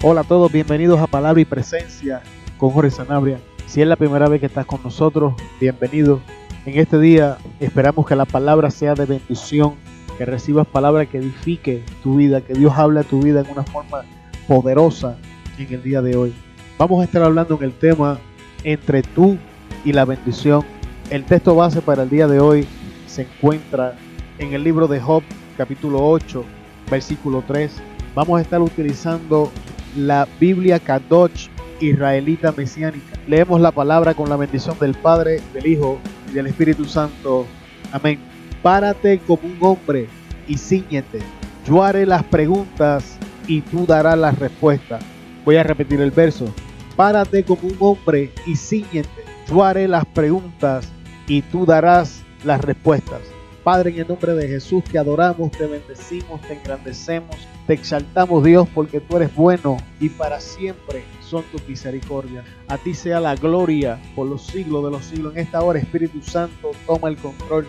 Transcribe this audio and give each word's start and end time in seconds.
Hola 0.00 0.20
a 0.20 0.24
todos, 0.24 0.52
bienvenidos 0.52 1.00
a 1.00 1.08
Palabra 1.08 1.40
y 1.40 1.44
Presencia 1.44 2.22
con 2.56 2.70
Jorge 2.70 2.92
Sanabria. 2.92 3.40
Si 3.66 3.82
es 3.82 3.88
la 3.88 3.96
primera 3.96 4.28
vez 4.28 4.38
que 4.38 4.46
estás 4.46 4.64
con 4.64 4.80
nosotros, 4.84 5.34
bienvenido. 5.60 6.20
En 6.66 6.78
este 6.78 7.00
día 7.00 7.36
esperamos 7.58 8.06
que 8.06 8.14
la 8.14 8.24
palabra 8.24 8.70
sea 8.70 8.94
de 8.94 9.06
bendición, 9.06 9.74
que 10.16 10.24
recibas 10.24 10.68
palabra 10.68 11.04
que 11.06 11.18
edifique 11.18 11.82
tu 12.04 12.14
vida, 12.14 12.40
que 12.42 12.54
Dios 12.54 12.74
hable 12.76 13.00
a 13.00 13.02
tu 13.02 13.20
vida 13.20 13.40
en 13.40 13.50
una 13.50 13.64
forma 13.64 14.04
poderosa 14.46 15.16
en 15.58 15.74
el 15.74 15.82
día 15.82 16.00
de 16.00 16.16
hoy. 16.16 16.32
Vamos 16.78 17.00
a 17.00 17.04
estar 17.04 17.24
hablando 17.24 17.56
en 17.56 17.64
el 17.64 17.72
tema 17.72 18.20
entre 18.62 19.02
tú 19.02 19.36
y 19.84 19.92
la 19.92 20.04
bendición. 20.04 20.64
El 21.10 21.24
texto 21.24 21.56
base 21.56 21.82
para 21.82 22.04
el 22.04 22.08
día 22.08 22.28
de 22.28 22.38
hoy 22.38 22.68
se 23.08 23.22
encuentra 23.22 23.96
en 24.38 24.52
el 24.52 24.62
libro 24.62 24.86
de 24.86 25.00
Job, 25.00 25.24
capítulo 25.56 26.08
8, 26.08 26.44
versículo 26.88 27.42
3. 27.48 27.72
Vamos 28.14 28.38
a 28.38 28.42
estar 28.42 28.60
utilizando 28.62 29.50
la 30.06 30.28
Biblia 30.38 30.78
Kadosh 30.78 31.48
israelita 31.80 32.52
mesiánica. 32.52 33.18
Leemos 33.26 33.60
la 33.60 33.72
palabra 33.72 34.14
con 34.14 34.28
la 34.28 34.36
bendición 34.36 34.78
del 34.78 34.94
Padre, 34.94 35.40
del 35.52 35.66
Hijo 35.66 35.98
y 36.30 36.34
del 36.34 36.46
Espíritu 36.46 36.84
Santo. 36.84 37.46
Amén. 37.92 38.18
Párate 38.62 39.18
como 39.26 39.42
un 39.44 39.58
hombre 39.60 40.08
y 40.46 40.56
ciñete. 40.56 41.20
Yo 41.66 41.82
haré 41.82 42.06
las 42.06 42.24
preguntas 42.24 43.18
y 43.46 43.60
tú 43.60 43.86
darás 43.86 44.18
las 44.18 44.38
respuestas. 44.38 45.02
Voy 45.44 45.56
a 45.56 45.62
repetir 45.62 46.00
el 46.00 46.10
verso. 46.10 46.46
Párate 46.96 47.44
como 47.44 47.62
un 47.62 47.76
hombre 47.78 48.32
y 48.46 48.56
ciñete. 48.56 49.24
Yo 49.48 49.64
haré 49.64 49.88
las 49.88 50.04
preguntas 50.06 50.88
y 51.26 51.42
tú 51.42 51.64
darás 51.66 52.22
las 52.44 52.60
respuestas. 52.60 53.20
Padre, 53.68 53.90
en 53.90 53.98
el 53.98 54.08
nombre 54.08 54.32
de 54.32 54.48
Jesús 54.48 54.82
te 54.82 54.98
adoramos, 54.98 55.50
te 55.50 55.66
bendecimos, 55.66 56.40
te 56.40 56.54
engrandecemos, 56.54 57.36
te 57.66 57.74
exaltamos 57.74 58.42
Dios 58.42 58.66
porque 58.74 58.98
tú 58.98 59.18
eres 59.18 59.34
bueno 59.34 59.76
y 60.00 60.08
para 60.08 60.40
siempre 60.40 61.04
son 61.20 61.44
tus 61.52 61.68
misericordias. 61.68 62.46
A 62.66 62.78
ti 62.78 62.94
sea 62.94 63.20
la 63.20 63.34
gloria 63.34 64.00
por 64.16 64.26
los 64.26 64.40
siglos 64.40 64.82
de 64.84 64.90
los 64.90 65.04
siglos. 65.04 65.34
En 65.36 65.40
esta 65.42 65.60
hora, 65.60 65.78
Espíritu 65.78 66.22
Santo, 66.22 66.70
toma 66.86 67.10
el 67.10 67.18
control. 67.18 67.68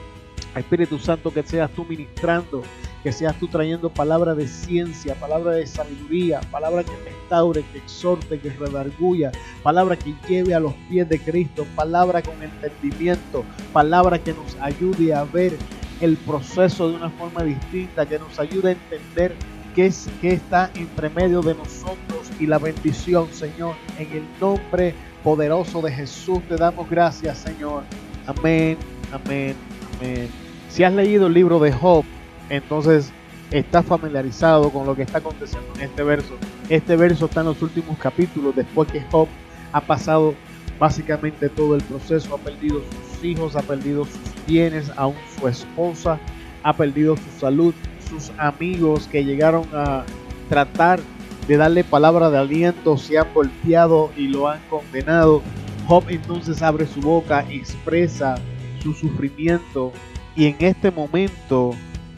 Espíritu 0.55 0.97
Santo, 0.99 1.33
que 1.33 1.43
seas 1.43 1.69
tú 1.71 1.83
ministrando, 1.83 2.63
que 3.03 3.11
seas 3.11 3.37
tú 3.37 3.49
trayendo 3.49 3.89
palabra 3.89 4.33
de 4.35 4.47
ciencia, 4.47 5.15
palabra 5.15 5.51
de 5.51 5.67
sabiduría, 5.67 6.39
palabra 6.49 6.85
que 6.85 6.95
restaure, 7.03 7.61
que 7.73 7.79
exhorte, 7.79 8.39
que 8.39 8.51
redarguya, 8.51 9.33
palabra 9.63 9.97
que 9.97 10.15
lleve 10.29 10.55
a 10.55 10.61
los 10.61 10.73
pies 10.89 11.09
de 11.09 11.19
Cristo, 11.19 11.67
palabra 11.75 12.21
con 12.21 12.41
entendimiento, 12.41 13.43
palabra 13.73 14.17
que 14.17 14.31
nos 14.31 14.55
ayude 14.61 15.13
a 15.13 15.25
ver 15.25 15.57
el 16.01 16.17
proceso 16.17 16.89
de 16.89 16.95
una 16.95 17.09
forma 17.09 17.43
distinta, 17.43 18.05
que 18.05 18.19
nos 18.19 18.39
ayude 18.39 18.69
a 18.69 18.71
entender 18.71 19.35
qué, 19.75 19.87
es, 19.87 20.09
qué 20.21 20.33
está 20.33 20.71
entre 20.75 21.09
medio 21.09 21.41
de 21.41 21.55
nosotros 21.55 22.29
y 22.39 22.45
la 22.45 22.57
bendición, 22.57 23.27
Señor. 23.31 23.75
En 23.97 24.11
el 24.11 24.23
nombre 24.39 24.93
poderoso 25.23 25.81
de 25.81 25.91
Jesús 25.91 26.41
te 26.47 26.55
damos 26.55 26.89
gracias, 26.89 27.39
Señor. 27.39 27.83
Amén, 28.25 28.77
amén, 29.11 29.55
amén. 29.99 30.29
Si 30.69 30.83
has 30.83 30.93
leído 30.93 31.27
el 31.27 31.33
libro 31.33 31.59
de 31.59 31.71
Job, 31.71 32.05
entonces 32.49 33.11
estás 33.51 33.85
familiarizado 33.85 34.69
con 34.69 34.85
lo 34.85 34.95
que 34.95 35.01
está 35.01 35.17
aconteciendo 35.17 35.67
en 35.75 35.81
este 35.81 36.03
verso. 36.03 36.37
Este 36.69 36.95
verso 36.95 37.25
está 37.25 37.41
en 37.41 37.47
los 37.47 37.61
últimos 37.61 37.97
capítulos, 37.97 38.55
después 38.55 38.91
que 38.91 39.01
Job 39.11 39.27
ha 39.71 39.81
pasado 39.81 40.35
básicamente 40.79 41.49
todo 41.49 41.75
el 41.75 41.83
proceso, 41.83 42.35
ha 42.35 42.37
perdido 42.37 42.81
sus 42.81 43.23
hijos, 43.23 43.55
ha 43.55 43.61
perdido 43.61 44.05
sus 44.05 44.38
bienes, 44.49 44.91
aún 44.97 45.15
su 45.39 45.47
esposa, 45.47 46.19
ha 46.63 46.73
perdido 46.73 47.15
su 47.15 47.39
salud, 47.39 47.73
sus 48.09 48.31
amigos 48.37 49.07
que 49.07 49.23
llegaron 49.23 49.67
a 49.73 50.03
tratar 50.49 50.99
de 51.47 51.57
darle 51.57 51.83
palabra 51.83 52.29
de 52.29 52.37
aliento 52.37 52.97
se 52.97 53.17
han 53.17 53.33
volteado 53.33 54.11
y 54.17 54.27
lo 54.27 54.47
han 54.47 54.59
condenado. 54.69 55.41
Job 55.87 56.03
entonces 56.09 56.61
abre 56.61 56.85
su 56.85 57.01
boca, 57.01 57.45
expresa 57.49 58.35
su 58.81 58.93
sufrimiento 58.93 59.91
y 60.35 60.45
en 60.45 60.55
este 60.59 60.91
momento 60.91 61.71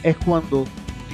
es 0.03 0.17
cuando 0.17 0.65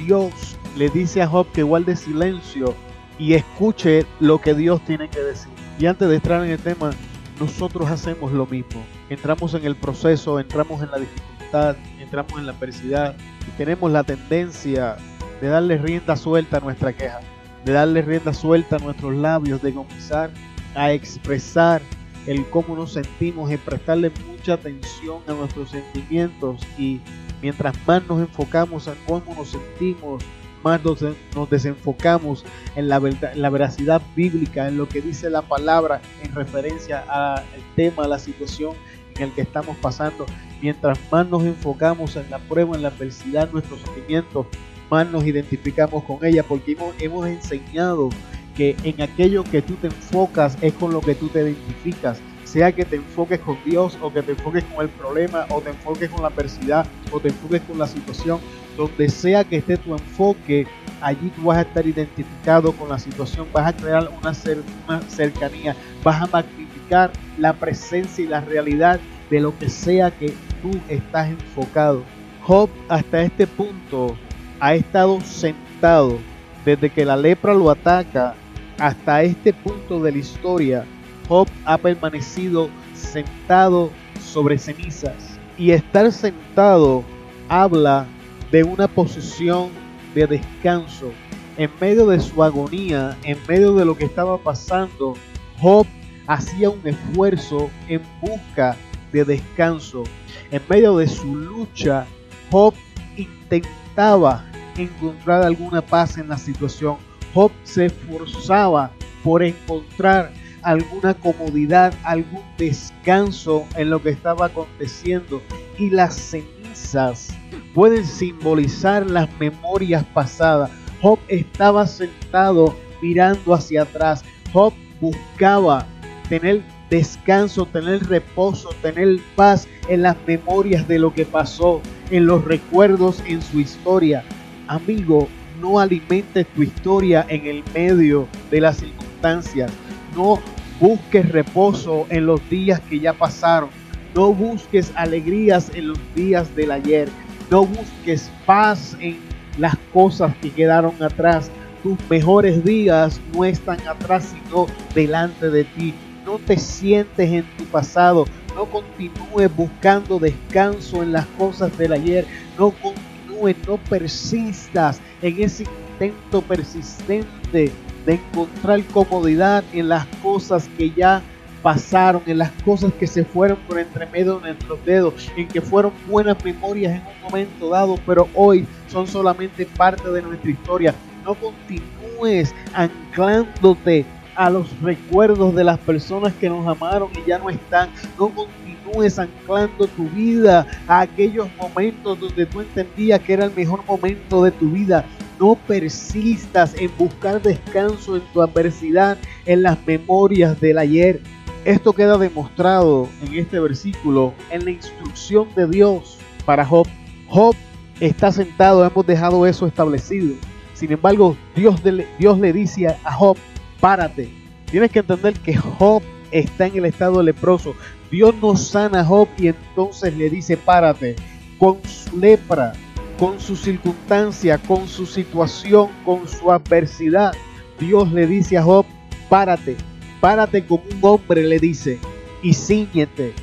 Dios 0.04 0.32
le 0.76 0.88
dice 0.88 1.22
a 1.22 1.28
Job 1.28 1.46
que 1.52 1.62
guarde 1.62 1.96
silencio 1.96 2.74
y 3.18 3.34
escuche 3.34 4.06
lo 4.20 4.40
que 4.40 4.54
Dios 4.54 4.80
tiene 4.84 5.08
que 5.08 5.20
decir. 5.20 5.52
Y 5.78 5.86
antes 5.86 6.08
de 6.08 6.16
entrar 6.16 6.44
en 6.44 6.50
el 6.50 6.58
tema, 6.58 6.90
nosotros 7.38 7.90
hacemos 7.90 8.32
lo 8.32 8.46
mismo. 8.46 8.84
Entramos 9.08 9.54
en 9.54 9.64
el 9.64 9.76
proceso, 9.76 10.38
entramos 10.40 10.82
en 10.82 10.90
la 10.90 10.98
dificultad, 10.98 11.76
entramos 11.98 12.38
en 12.38 12.46
la 12.46 12.52
adversidad 12.52 13.16
y 13.46 13.50
tenemos 13.56 13.90
la 13.90 14.04
tendencia 14.04 14.96
de 15.40 15.48
darle 15.48 15.78
rienda 15.78 16.16
suelta 16.16 16.58
a 16.58 16.60
nuestra 16.60 16.92
queja, 16.92 17.20
de 17.64 17.72
darle 17.72 18.02
rienda 18.02 18.34
suelta 18.34 18.76
a 18.76 18.78
nuestros 18.78 19.14
labios, 19.14 19.62
de 19.62 19.72
comenzar 19.72 20.30
a 20.74 20.92
expresar 20.92 21.80
el 22.26 22.44
cómo 22.50 22.76
nos 22.76 22.92
sentimos, 22.92 23.50
y 23.50 23.56
prestarle 23.56 24.12
mucha 24.28 24.54
atención 24.54 25.22
a 25.26 25.32
nuestros 25.32 25.70
sentimientos 25.70 26.60
y 26.76 27.00
mientras 27.40 27.74
más 27.86 28.06
nos 28.06 28.20
enfocamos 28.20 28.86
en 28.86 28.94
cómo 29.06 29.34
nos 29.34 29.48
sentimos, 29.50 30.22
más 30.62 30.80
nos, 30.84 31.04
desenfocamos 31.50 32.44
en 32.76 32.88
la, 32.88 33.00
la 33.34 33.50
veracidad 33.50 34.02
bíblica, 34.14 34.68
en 34.68 34.78
lo 34.78 34.88
que 34.88 35.00
dice 35.00 35.30
la 35.30 35.42
palabra 35.42 36.00
en 36.22 36.34
referencia 36.34 37.04
al 37.08 37.44
tema, 37.76 38.04
a 38.04 38.08
la 38.08 38.18
situación 38.18 38.74
en 39.16 39.24
el 39.24 39.32
que 39.32 39.42
estamos 39.42 39.76
pasando. 39.78 40.26
Mientras 40.60 40.98
más 41.10 41.28
nos 41.28 41.44
enfocamos 41.44 42.16
en 42.16 42.30
la 42.30 42.38
prueba, 42.38 42.76
en 42.76 42.82
la 42.82 42.88
adversidad, 42.88 43.50
nuestros 43.52 43.80
sentimientos, 43.80 44.46
más 44.90 45.08
nos 45.10 45.24
identificamos 45.24 46.04
con 46.04 46.24
ella, 46.24 46.42
porque 46.42 46.72
hemos, 46.72 46.94
hemos 47.00 47.26
enseñado 47.26 48.08
que 48.56 48.76
en 48.82 49.00
aquello 49.02 49.44
que 49.44 49.62
tú 49.62 49.74
te 49.74 49.86
enfocas 49.86 50.58
es 50.60 50.72
con 50.74 50.92
lo 50.92 51.00
que 51.00 51.14
tú 51.14 51.28
te 51.28 51.42
identificas 51.42 52.20
sea 52.48 52.72
que 52.72 52.84
te 52.84 52.96
enfoques 52.96 53.40
con 53.40 53.58
Dios 53.64 53.98
o 54.00 54.10
que 54.10 54.22
te 54.22 54.32
enfoques 54.32 54.64
con 54.64 54.82
el 54.82 54.88
problema 54.88 55.44
o 55.50 55.60
te 55.60 55.68
enfoques 55.68 56.08
con 56.08 56.22
la 56.22 56.28
adversidad 56.28 56.86
o 57.12 57.20
te 57.20 57.28
enfoques 57.28 57.60
con 57.62 57.78
la 57.78 57.86
situación, 57.86 58.40
donde 58.76 59.10
sea 59.10 59.44
que 59.44 59.58
esté 59.58 59.76
tu 59.76 59.92
enfoque, 59.92 60.66
allí 61.02 61.30
tú 61.36 61.44
vas 61.44 61.58
a 61.58 61.62
estar 61.62 61.86
identificado 61.86 62.72
con 62.72 62.88
la 62.88 62.98
situación, 62.98 63.46
vas 63.52 63.66
a 63.66 63.76
crear 63.76 64.08
una, 64.18 64.32
cercanía, 64.32 65.76
vas 66.02 66.22
a 66.22 66.26
magnificar 66.26 67.12
la 67.36 67.52
presencia 67.52 68.24
y 68.24 68.28
la 68.28 68.40
realidad 68.40 68.98
de 69.28 69.40
lo 69.40 69.56
que 69.58 69.68
sea 69.68 70.10
que 70.10 70.32
tú 70.62 70.70
estás 70.88 71.28
enfocado. 71.28 72.02
Job 72.42 72.70
hasta 72.88 73.22
este 73.22 73.46
punto 73.46 74.16
ha 74.58 74.74
estado 74.74 75.20
sentado 75.20 76.18
desde 76.64 76.88
que 76.88 77.04
la 77.04 77.16
lepra 77.16 77.52
lo 77.52 77.70
ataca 77.70 78.34
hasta 78.78 79.22
este 79.22 79.52
punto 79.52 80.00
de 80.00 80.12
la 80.12 80.18
historia 80.18 80.84
Job 81.28 81.46
ha 81.66 81.76
permanecido 81.76 82.70
sentado 82.94 83.90
sobre 84.20 84.58
cenizas. 84.58 85.38
Y 85.58 85.72
estar 85.72 86.10
sentado 86.12 87.04
habla 87.48 88.06
de 88.50 88.64
una 88.64 88.88
posición 88.88 89.70
de 90.14 90.26
descanso. 90.26 91.12
En 91.56 91.70
medio 91.80 92.06
de 92.06 92.20
su 92.20 92.42
agonía, 92.42 93.16
en 93.24 93.36
medio 93.48 93.74
de 93.74 93.84
lo 93.84 93.96
que 93.96 94.04
estaba 94.04 94.38
pasando, 94.38 95.14
Job 95.60 95.86
hacía 96.26 96.70
un 96.70 96.80
esfuerzo 96.86 97.68
en 97.88 98.00
busca 98.20 98.76
de 99.12 99.24
descanso. 99.24 100.04
En 100.50 100.62
medio 100.68 100.96
de 100.96 101.08
su 101.08 101.34
lucha, 101.34 102.06
Job 102.50 102.74
intentaba 103.16 104.44
encontrar 104.76 105.42
alguna 105.42 105.82
paz 105.82 106.16
en 106.16 106.28
la 106.28 106.38
situación. 106.38 106.96
Job 107.34 107.50
se 107.64 107.86
esforzaba 107.86 108.92
por 109.24 109.42
encontrar 109.42 110.32
alguna 110.62 111.14
comodidad, 111.14 111.94
algún 112.04 112.42
descanso 112.56 113.66
en 113.76 113.90
lo 113.90 114.02
que 114.02 114.10
estaba 114.10 114.46
aconteciendo. 114.46 115.42
Y 115.78 115.90
las 115.90 116.14
cenizas 116.14 117.28
pueden 117.74 118.04
simbolizar 118.04 119.08
las 119.08 119.28
memorias 119.38 120.04
pasadas. 120.14 120.70
Job 121.00 121.18
estaba 121.28 121.86
sentado 121.86 122.74
mirando 123.00 123.54
hacia 123.54 123.82
atrás. 123.82 124.24
Job 124.52 124.72
buscaba 125.00 125.86
tener 126.28 126.62
descanso, 126.90 127.66
tener 127.66 128.04
reposo, 128.06 128.70
tener 128.82 129.18
paz 129.36 129.68
en 129.88 130.02
las 130.02 130.16
memorias 130.26 130.88
de 130.88 130.98
lo 130.98 131.12
que 131.12 131.24
pasó, 131.24 131.80
en 132.10 132.26
los 132.26 132.44
recuerdos, 132.44 133.22
en 133.26 133.42
su 133.42 133.60
historia. 133.60 134.24
Amigo, 134.66 135.28
no 135.60 135.78
alimentes 135.78 136.46
tu 136.54 136.62
historia 136.62 137.26
en 137.28 137.46
el 137.46 137.64
medio 137.74 138.28
de 138.50 138.60
las 138.60 138.78
circunstancias. 138.78 139.70
No 140.18 140.40
busques 140.80 141.28
reposo 141.28 142.08
en 142.10 142.26
los 142.26 142.40
días 142.50 142.80
que 142.90 142.98
ya 142.98 143.12
pasaron. 143.12 143.70
No 144.16 144.34
busques 144.34 144.90
alegrías 144.96 145.70
en 145.74 145.86
los 145.88 145.98
días 146.16 146.56
del 146.56 146.72
ayer. 146.72 147.08
No 147.52 147.64
busques 147.64 148.28
paz 148.44 148.96
en 148.98 149.16
las 149.58 149.76
cosas 149.92 150.34
que 150.42 150.50
quedaron 150.50 151.00
atrás. 151.00 151.52
Tus 151.84 151.96
mejores 152.10 152.64
días 152.64 153.20
no 153.32 153.44
están 153.44 153.78
atrás, 153.86 154.34
sino 154.34 154.66
delante 154.92 155.50
de 155.50 155.62
ti. 155.62 155.94
No 156.26 156.38
te 156.38 156.58
sientes 156.58 157.30
en 157.30 157.44
tu 157.56 157.62
pasado. 157.66 158.24
No 158.56 158.64
continúes 158.64 159.54
buscando 159.54 160.18
descanso 160.18 161.00
en 161.04 161.12
las 161.12 161.26
cosas 161.38 161.78
del 161.78 161.92
ayer. 161.92 162.26
No 162.58 162.72
continúes, 162.72 163.54
no 163.68 163.76
persistas 163.76 165.00
en 165.22 165.44
ese 165.44 165.62
intento 165.62 166.42
persistente 166.42 167.72
de 168.08 168.14
encontrar 168.14 168.82
comodidad 168.84 169.62
en 169.74 169.90
las 169.90 170.06
cosas 170.22 170.66
que 170.78 170.90
ya 170.90 171.20
pasaron, 171.62 172.22
en 172.24 172.38
las 172.38 172.50
cosas 172.64 172.90
que 172.94 173.06
se 173.06 173.22
fueron 173.22 173.58
por 173.68 173.78
entre 173.78 174.06
medio 174.06 174.36
de 174.36 174.52
nuestros 174.52 174.82
dedos, 174.86 175.30
en 175.36 175.46
que 175.46 175.60
fueron 175.60 175.92
buenas 176.08 176.42
memorias 176.42 176.94
en 176.94 177.02
un 177.02 177.22
momento 177.22 177.68
dado, 177.68 177.98
pero 178.06 178.26
hoy 178.34 178.66
son 178.90 179.06
solamente 179.06 179.66
parte 179.66 180.10
de 180.10 180.22
nuestra 180.22 180.50
historia. 180.50 180.94
No 181.22 181.34
continúes 181.34 182.54
anclándote 182.72 184.06
a 184.34 184.48
los 184.48 184.66
recuerdos 184.80 185.54
de 185.54 185.64
las 185.64 185.78
personas 185.80 186.32
que 186.32 186.48
nos 186.48 186.66
amaron 186.66 187.10
y 187.12 187.28
ya 187.28 187.38
no 187.38 187.50
están. 187.50 187.90
No 188.18 188.30
continúes 188.30 189.18
anclando 189.18 189.86
tu 189.86 190.08
vida 190.08 190.66
a 190.86 191.00
aquellos 191.00 191.46
momentos 191.58 192.18
donde 192.18 192.46
tú 192.46 192.62
entendías 192.62 193.20
que 193.20 193.34
era 193.34 193.44
el 193.44 193.54
mejor 193.54 193.84
momento 193.84 194.44
de 194.44 194.50
tu 194.52 194.70
vida. 194.70 195.04
No 195.38 195.54
persistas 195.54 196.74
en 196.78 196.90
buscar 196.98 197.40
descanso 197.40 198.16
en 198.16 198.22
tu 198.32 198.42
adversidad, 198.42 199.16
en 199.46 199.62
las 199.62 199.78
memorias 199.86 200.60
del 200.60 200.78
ayer. 200.78 201.20
Esto 201.64 201.92
queda 201.92 202.18
demostrado 202.18 203.08
en 203.22 203.34
este 203.34 203.60
versículo, 203.60 204.32
en 204.50 204.64
la 204.64 204.70
instrucción 204.70 205.48
de 205.54 205.68
Dios 205.68 206.18
para 206.44 206.64
Job. 206.64 206.86
Job 207.28 207.54
está 208.00 208.32
sentado, 208.32 208.84
hemos 208.84 209.06
dejado 209.06 209.46
eso 209.46 209.66
establecido. 209.66 210.34
Sin 210.74 210.92
embargo, 210.92 211.36
Dios, 211.54 211.82
le 211.84 212.52
dice 212.52 212.86
a 212.86 213.12
Job, 213.12 213.36
párate. 213.80 214.32
Tienes 214.70 214.90
que 214.90 215.00
entender 215.00 215.34
que 215.34 215.56
Job 215.56 216.02
está 216.30 216.66
en 216.66 216.76
el 216.76 216.84
estado 216.84 217.22
leproso. 217.22 217.74
Dios 218.10 218.34
no 218.40 218.56
sana 218.56 219.00
a 219.00 219.04
Job 219.04 219.28
y 219.36 219.48
entonces 219.48 220.16
le 220.16 220.30
dice, 220.30 220.56
párate. 220.56 221.16
Con 221.58 221.78
su 221.84 222.16
lepra, 222.16 222.72
con 223.18 223.40
su 223.40 223.56
circunstancia, 223.56 224.58
con 224.58 224.86
su 224.86 225.04
situación, 225.04 225.88
con 226.04 226.28
su 226.28 226.50
adversidad, 226.52 227.32
Dios 227.80 228.12
le 228.12 228.26
dice 228.26 228.56
a 228.56 228.62
Job, 228.62 228.86
párate, 229.28 229.76
párate 230.20 230.64
como 230.64 230.84
un 230.84 230.98
hombre, 231.02 231.42
le 231.42 231.58
dice, 231.58 231.98
y 232.42 232.54
ciñete. 232.54 233.34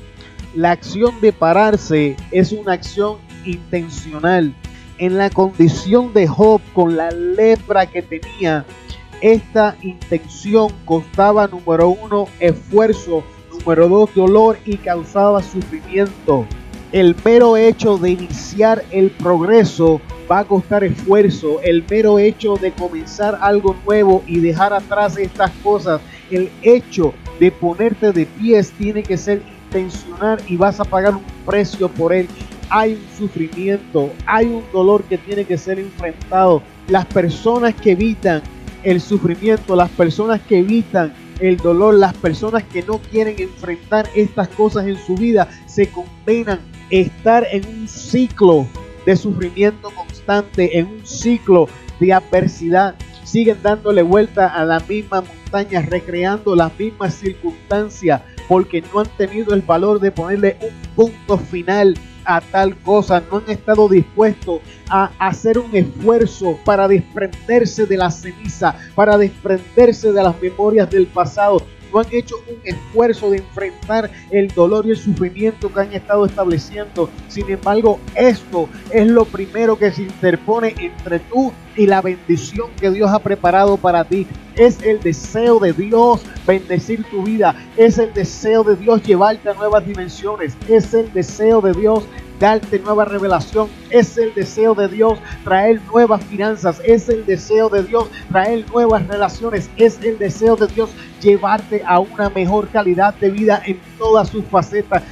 La 0.55 0.71
acción 0.71 1.19
de 1.19 1.33
pararse 1.33 2.15
es 2.31 2.53
una 2.53 2.73
acción 2.73 3.17
intencional. 3.43 4.55
En 4.97 5.17
la 5.17 5.29
condición 5.29 6.13
de 6.13 6.25
Job, 6.25 6.61
con 6.73 6.95
la 6.95 7.11
lepra 7.11 7.85
que 7.85 8.01
tenía, 8.01 8.65
esta 9.21 9.75
intención 9.81 10.69
costaba, 10.85 11.47
número 11.47 11.89
uno, 11.89 12.27
esfuerzo, 12.39 13.23
número 13.51 13.89
dos, 13.89 14.15
dolor 14.15 14.57
y 14.65 14.77
causaba 14.77 15.43
sufrimiento. 15.43 16.45
El 16.91 17.15
mero 17.25 17.57
hecho 17.57 17.97
de 17.97 18.11
iniciar 18.11 18.85
el 18.91 19.09
progreso 19.09 19.99
va 20.31 20.39
a 20.39 20.45
costar 20.45 20.83
esfuerzo. 20.83 21.59
El 21.63 21.83
mero 21.89 22.19
hecho 22.19 22.55
de 22.55 22.71
comenzar 22.71 23.37
algo 23.41 23.75
nuevo 23.85 24.23
y 24.27 24.39
dejar 24.39 24.73
atrás 24.73 25.17
estas 25.17 25.51
cosas, 25.63 25.99
el 26.31 26.49
hecho 26.61 27.13
de 27.39 27.51
ponerte 27.51 28.11
de 28.11 28.25
pies 28.25 28.71
tiene 28.77 29.03
que 29.03 29.17
ser 29.17 29.41
intencional 29.65 30.39
y 30.47 30.57
vas 30.57 30.79
a 30.79 30.85
pagar 30.85 31.15
un 31.15 31.23
precio 31.45 31.89
por 31.89 32.13
él. 32.13 32.27
Hay 32.69 32.93
un 32.93 33.17
sufrimiento, 33.17 34.11
hay 34.25 34.45
un 34.45 34.63
dolor 34.71 35.03
que 35.03 35.17
tiene 35.17 35.43
que 35.43 35.57
ser 35.57 35.79
enfrentado. 35.79 36.61
Las 36.87 37.05
personas 37.05 37.73
que 37.75 37.91
evitan 37.91 38.41
el 38.83 39.01
sufrimiento, 39.01 39.75
las 39.75 39.89
personas 39.89 40.39
que 40.41 40.59
evitan 40.59 41.13
el 41.39 41.57
dolor, 41.57 41.95
las 41.95 42.13
personas 42.13 42.63
que 42.63 42.83
no 42.83 42.99
quieren 42.99 43.35
enfrentar 43.39 44.07
estas 44.15 44.47
cosas 44.49 44.85
en 44.87 44.97
su 44.97 45.15
vida, 45.15 45.49
se 45.65 45.89
condenan 45.89 46.59
estar 46.89 47.45
en 47.51 47.65
un 47.67 47.87
ciclo 47.87 48.67
de 49.05 49.15
sufrimiento 49.15 49.89
constante, 49.91 50.77
en 50.77 50.87
un 50.87 51.05
ciclo 51.05 51.67
de 51.99 52.13
adversidad. 52.13 52.95
Siguen 53.23 53.57
dándole 53.61 54.01
vuelta 54.01 54.47
a 54.47 54.63
la 54.65 54.79
misma 54.81 55.21
montaña, 55.21 55.81
recreando 55.81 56.55
las 56.55 56.77
mismas 56.77 57.15
circunstancias, 57.15 58.21
porque 58.47 58.83
no 58.93 58.99
han 58.99 59.09
tenido 59.17 59.53
el 59.53 59.61
valor 59.61 59.99
de 59.99 60.11
ponerle 60.11 60.57
un 60.61 60.95
punto 60.95 61.37
final 61.37 61.95
a 62.25 62.41
tal 62.41 62.75
cosa, 62.77 63.23
no 63.31 63.37
han 63.37 63.49
estado 63.49 63.87
dispuestos 63.87 64.59
a 64.89 65.11
hacer 65.19 65.57
un 65.59 65.75
esfuerzo 65.75 66.57
para 66.65 66.87
desprenderse 66.87 67.85
de 67.85 67.97
la 67.97 68.11
ceniza, 68.11 68.75
para 68.95 69.17
desprenderse 69.17 70.11
de 70.11 70.23
las 70.23 70.39
memorias 70.41 70.89
del 70.89 71.07
pasado, 71.07 71.61
han 71.99 72.07
hecho 72.11 72.35
un 72.47 72.59
esfuerzo 72.63 73.29
de 73.31 73.37
enfrentar 73.37 74.09
el 74.31 74.47
dolor 74.49 74.85
y 74.85 74.91
el 74.91 74.97
sufrimiento 74.97 75.71
que 75.71 75.79
han 75.79 75.93
estado 75.93 76.25
estableciendo. 76.25 77.09
Sin 77.27 77.49
embargo, 77.49 77.99
esto 78.15 78.69
es 78.91 79.07
lo 79.07 79.25
primero 79.25 79.77
que 79.77 79.91
se 79.91 80.03
interpone 80.03 80.75
entre 80.79 81.19
tú 81.19 81.51
y 81.75 81.87
la 81.87 82.01
bendición 82.01 82.69
que 82.79 82.91
Dios 82.91 83.11
ha 83.11 83.19
preparado 83.19 83.77
para 83.77 84.03
ti. 84.03 84.27
Es 84.55 84.81
el 84.81 84.99
deseo 85.01 85.59
de 85.59 85.73
Dios 85.73 86.21
bendecir 86.47 87.03
tu 87.05 87.23
vida. 87.23 87.55
Es 87.77 87.97
el 87.97 88.13
deseo 88.13 88.63
de 88.63 88.75
Dios 88.75 89.03
llevarte 89.03 89.49
a 89.49 89.53
nuevas 89.53 89.85
dimensiones. 89.85 90.55
Es 90.67 90.93
el 90.93 91.11
deseo 91.13 91.61
de 91.61 91.73
Dios 91.73 92.05
darte 92.39 92.79
nueva 92.79 93.05
revelación. 93.05 93.67
Es 93.89 94.17
el 94.17 94.33
deseo 94.33 94.75
de 94.75 94.87
Dios 94.87 95.19
traer 95.43 95.81
nuevas 95.91 96.23
finanzas. 96.23 96.81
Es 96.85 97.09
el 97.09 97.25
deseo 97.25 97.69
de 97.69 97.83
Dios 97.83 98.07
traer 98.29 98.65
nuevas 98.71 99.05
relaciones. 99.07 99.69
Es 99.77 100.01
el 100.01 100.17
deseo 100.17 100.55
de 100.55 100.67
Dios 100.67 100.89
llevarte 101.21 101.81
a 101.85 101.99
una 101.99 102.29
mejor 102.29 102.69
calidad 102.69 103.13
de 103.15 103.29
vida 103.29 103.61
en 103.65 103.79
todas 103.97 104.29
sus 104.29 104.45
facetas, 104.45 105.03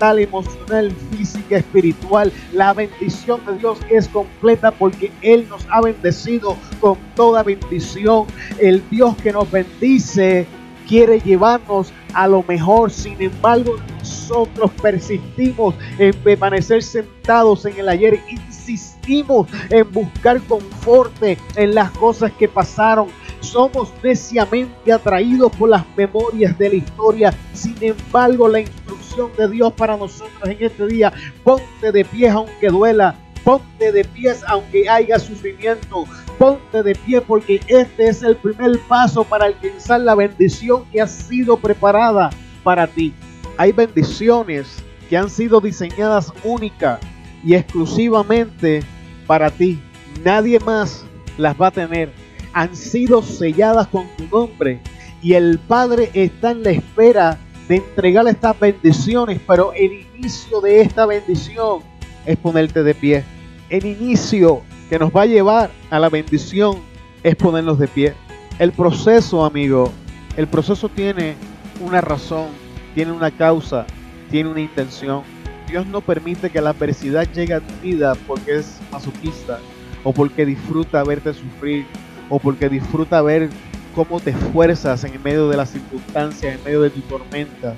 emocional, 0.00 0.92
física, 1.10 1.56
espiritual. 1.56 2.32
La 2.52 2.72
bendición 2.74 3.40
de 3.46 3.58
Dios 3.58 3.78
es 3.90 4.08
completa 4.08 4.70
porque 4.70 5.10
Él 5.22 5.46
nos 5.48 5.66
ha 5.70 5.80
bendecido 5.80 6.56
con 6.80 6.98
toda 7.14 7.42
bendición. 7.42 8.26
El 8.58 8.82
Dios 8.90 9.16
que 9.16 9.32
nos 9.32 9.50
bendice 9.50 10.46
quiere 10.86 11.20
llevarnos 11.20 11.92
a 12.12 12.28
lo 12.28 12.44
mejor. 12.46 12.90
Sin 12.90 13.20
embargo, 13.20 13.76
nosotros 13.98 14.70
persistimos 14.82 15.74
en 15.98 16.14
permanecer 16.16 16.82
sentados 16.82 17.64
en 17.64 17.78
el 17.78 17.88
ayer. 17.88 18.20
Insistimos 18.28 19.48
en 19.70 19.90
buscar 19.90 20.40
conforte 20.42 21.38
en 21.56 21.74
las 21.74 21.90
cosas 21.92 22.30
que 22.32 22.48
pasaron. 22.48 23.08
Somos 23.40 23.92
neciamente 24.02 24.92
atraídos 24.92 25.54
por 25.56 25.70
las 25.70 25.84
memorias 25.96 26.56
de 26.58 26.68
la 26.68 26.74
historia. 26.74 27.34
Sin 27.52 27.76
embargo, 27.82 28.48
la 28.48 28.60
instrucción 28.60 29.03
de 29.36 29.48
Dios 29.48 29.72
para 29.72 29.96
nosotros 29.96 30.42
en 30.44 30.56
este 30.60 30.86
día, 30.86 31.12
ponte 31.42 31.92
de 31.92 32.04
pie 32.04 32.28
aunque 32.28 32.68
duela. 32.68 33.14
Ponte 33.44 33.92
de 33.92 34.04
pies 34.04 34.42
aunque 34.48 34.88
haya 34.88 35.18
sufrimiento. 35.18 36.06
Ponte 36.38 36.82
de 36.82 36.94
pie 36.94 37.20
porque 37.20 37.60
este 37.68 38.08
es 38.08 38.22
el 38.22 38.36
primer 38.36 38.78
paso 38.88 39.22
para 39.22 39.44
alcanzar 39.44 40.00
la 40.00 40.14
bendición 40.14 40.84
que 40.90 41.02
ha 41.02 41.06
sido 41.06 41.58
preparada 41.58 42.30
para 42.62 42.86
ti. 42.86 43.12
Hay 43.58 43.72
bendiciones 43.72 44.82
que 45.10 45.18
han 45.18 45.28
sido 45.28 45.60
diseñadas 45.60 46.32
única 46.42 46.98
y 47.44 47.54
exclusivamente 47.54 48.82
para 49.26 49.50
ti. 49.50 49.78
Nadie 50.24 50.58
más 50.60 51.04
las 51.36 51.54
va 51.60 51.66
a 51.66 51.70
tener. 51.70 52.10
Han 52.54 52.74
sido 52.74 53.22
selladas 53.22 53.88
con 53.88 54.06
tu 54.16 54.24
nombre 54.34 54.80
y 55.20 55.34
el 55.34 55.58
Padre 55.58 56.10
está 56.14 56.52
en 56.52 56.62
la 56.62 56.70
espera 56.70 57.38
de 57.68 57.76
entregar 57.76 58.26
estas 58.28 58.58
bendiciones, 58.58 59.40
pero 59.46 59.72
el 59.72 60.06
inicio 60.16 60.60
de 60.60 60.80
esta 60.80 61.06
bendición 61.06 61.80
es 62.26 62.36
ponerte 62.36 62.82
de 62.82 62.94
pie 62.94 63.24
el 63.70 63.86
inicio 63.86 64.62
que 64.88 64.98
nos 64.98 65.10
va 65.10 65.22
a 65.22 65.26
llevar 65.26 65.70
a 65.90 65.98
la 65.98 66.08
bendición 66.08 66.78
es 67.22 67.34
ponernos 67.36 67.78
de 67.78 67.88
pie. 67.88 68.14
El 68.58 68.72
proceso, 68.72 69.44
amigo, 69.44 69.90
el 70.36 70.46
proceso 70.46 70.88
tiene 70.88 71.34
una 71.80 72.00
razón, 72.00 72.48
tiene 72.94 73.12
una 73.12 73.30
causa, 73.30 73.86
tiene 74.30 74.50
una 74.50 74.60
intención. 74.60 75.22
Dios 75.68 75.86
no 75.86 76.00
permite 76.02 76.50
que 76.50 76.60
la 76.60 76.70
adversidad 76.70 77.26
llegue 77.32 77.54
a 77.54 77.60
tu 77.60 77.74
vida 77.82 78.14
porque 78.26 78.56
es 78.56 78.78
masoquista 78.92 79.58
o 80.04 80.12
porque 80.12 80.44
disfruta 80.44 81.02
verte 81.02 81.32
sufrir 81.32 81.86
o 82.28 82.38
porque 82.38 82.68
disfruta 82.68 83.22
ver 83.22 83.48
cómo 83.94 84.20
te 84.20 84.30
esfuerzas 84.30 85.04
en 85.04 85.22
medio 85.22 85.48
de 85.48 85.56
las 85.56 85.70
circunstancias, 85.70 86.56
en 86.56 86.64
medio 86.64 86.82
de 86.82 86.90
tu 86.90 87.00
tormenta. 87.02 87.74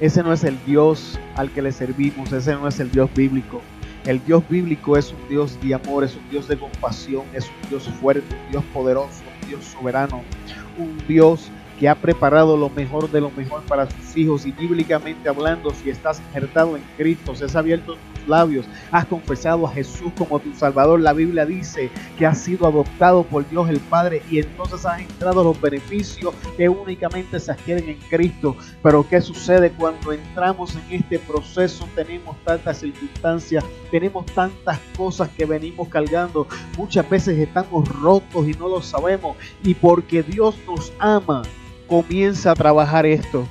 Ese 0.00 0.22
no 0.22 0.32
es 0.32 0.44
el 0.44 0.58
Dios 0.66 1.18
al 1.36 1.50
que 1.50 1.62
le 1.62 1.72
servimos, 1.72 2.32
ese 2.32 2.54
no 2.54 2.66
es 2.66 2.80
el 2.80 2.90
Dios 2.90 3.10
bíblico. 3.14 3.60
El 4.06 4.24
Dios 4.24 4.42
bíblico 4.48 4.96
es 4.96 5.12
un 5.12 5.28
Dios 5.28 5.58
de 5.60 5.74
amor, 5.74 6.04
es 6.04 6.16
un 6.16 6.28
Dios 6.30 6.48
de 6.48 6.58
compasión, 6.58 7.24
es 7.34 7.46
un 7.46 7.68
Dios 7.68 7.88
fuerte, 8.00 8.34
un 8.46 8.50
Dios 8.50 8.64
poderoso, 8.72 9.22
un 9.42 9.48
Dios 9.48 9.64
soberano, 9.64 10.22
un 10.78 10.96
Dios 11.06 11.50
que 11.78 11.88
ha 11.88 11.94
preparado 11.94 12.56
lo 12.56 12.68
mejor 12.70 13.10
de 13.10 13.20
lo 13.20 13.30
mejor 13.30 13.62
para 13.62 13.90
sus 13.90 14.16
hijos 14.16 14.46
y 14.46 14.52
bíblicamente 14.52 15.28
hablando, 15.28 15.70
si 15.70 15.90
estás 15.90 16.20
injertado 16.20 16.76
en 16.76 16.82
Cristo, 16.96 17.34
si 17.34 17.44
has 17.44 17.56
abierto 17.56 17.96
labios, 18.26 18.66
has 18.90 19.04
confesado 19.06 19.66
a 19.66 19.72
Jesús 19.72 20.12
como 20.16 20.38
tu 20.38 20.52
Salvador, 20.54 21.00
la 21.00 21.12
Biblia 21.12 21.46
dice 21.46 21.90
que 22.18 22.26
has 22.26 22.38
sido 22.38 22.66
adoptado 22.66 23.22
por 23.24 23.48
Dios 23.48 23.68
el 23.68 23.80
Padre 23.80 24.22
y 24.30 24.38
entonces 24.38 24.84
has 24.86 25.00
entrado 25.00 25.40
a 25.40 25.44
los 25.44 25.60
beneficios 25.60 26.34
que 26.56 26.68
únicamente 26.68 27.38
se 27.40 27.52
adquieren 27.52 27.88
en 27.88 27.98
Cristo. 28.08 28.56
Pero 28.82 29.06
¿qué 29.08 29.20
sucede 29.20 29.70
cuando 29.72 30.12
entramos 30.12 30.74
en 30.76 31.00
este 31.00 31.18
proceso? 31.18 31.88
Tenemos 31.94 32.36
tantas 32.44 32.78
circunstancias, 32.78 33.64
tenemos 33.90 34.26
tantas 34.26 34.78
cosas 34.96 35.28
que 35.30 35.44
venimos 35.44 35.88
cargando. 35.88 36.46
Muchas 36.76 37.08
veces 37.08 37.38
estamos 37.38 37.88
rotos 38.00 38.48
y 38.48 38.52
no 38.52 38.68
lo 38.68 38.82
sabemos. 38.82 39.36
Y 39.62 39.74
porque 39.74 40.22
Dios 40.22 40.56
nos 40.66 40.92
ama, 40.98 41.42
comienza 41.88 42.52
a 42.52 42.54
trabajar 42.54 43.06
esto. 43.06 43.46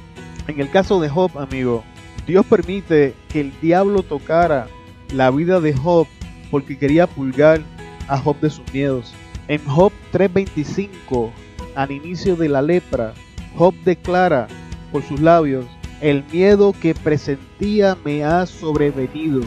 En 0.47 0.59
el 0.59 0.69
caso 0.69 0.99
de 0.99 1.09
Job, 1.09 1.37
amigo, 1.37 1.83
Dios 2.27 2.45
permite 2.45 3.13
que 3.29 3.41
el 3.41 3.53
diablo 3.61 4.03
tocara 4.03 4.67
la 5.13 5.31
vida 5.31 5.59
de 5.59 5.73
Job 5.73 6.07
porque 6.51 6.77
quería 6.77 7.07
pulgar 7.07 7.61
a 8.07 8.17
Job 8.17 8.39
de 8.39 8.49
sus 8.49 8.73
miedos. 8.73 9.13
En 9.47 9.63
Job 9.65 9.91
3:25, 10.11 11.31
al 11.75 11.91
inicio 11.91 12.35
de 12.35 12.49
la 12.49 12.61
lepra, 12.61 13.13
Job 13.55 13.73
declara 13.83 14.47
por 14.91 15.03
sus 15.03 15.19
labios, 15.19 15.65
el 16.01 16.23
miedo 16.31 16.73
que 16.79 16.93
presentía 16.93 17.97
me 18.05 18.23
ha 18.23 18.45
sobrevenido, 18.45 19.41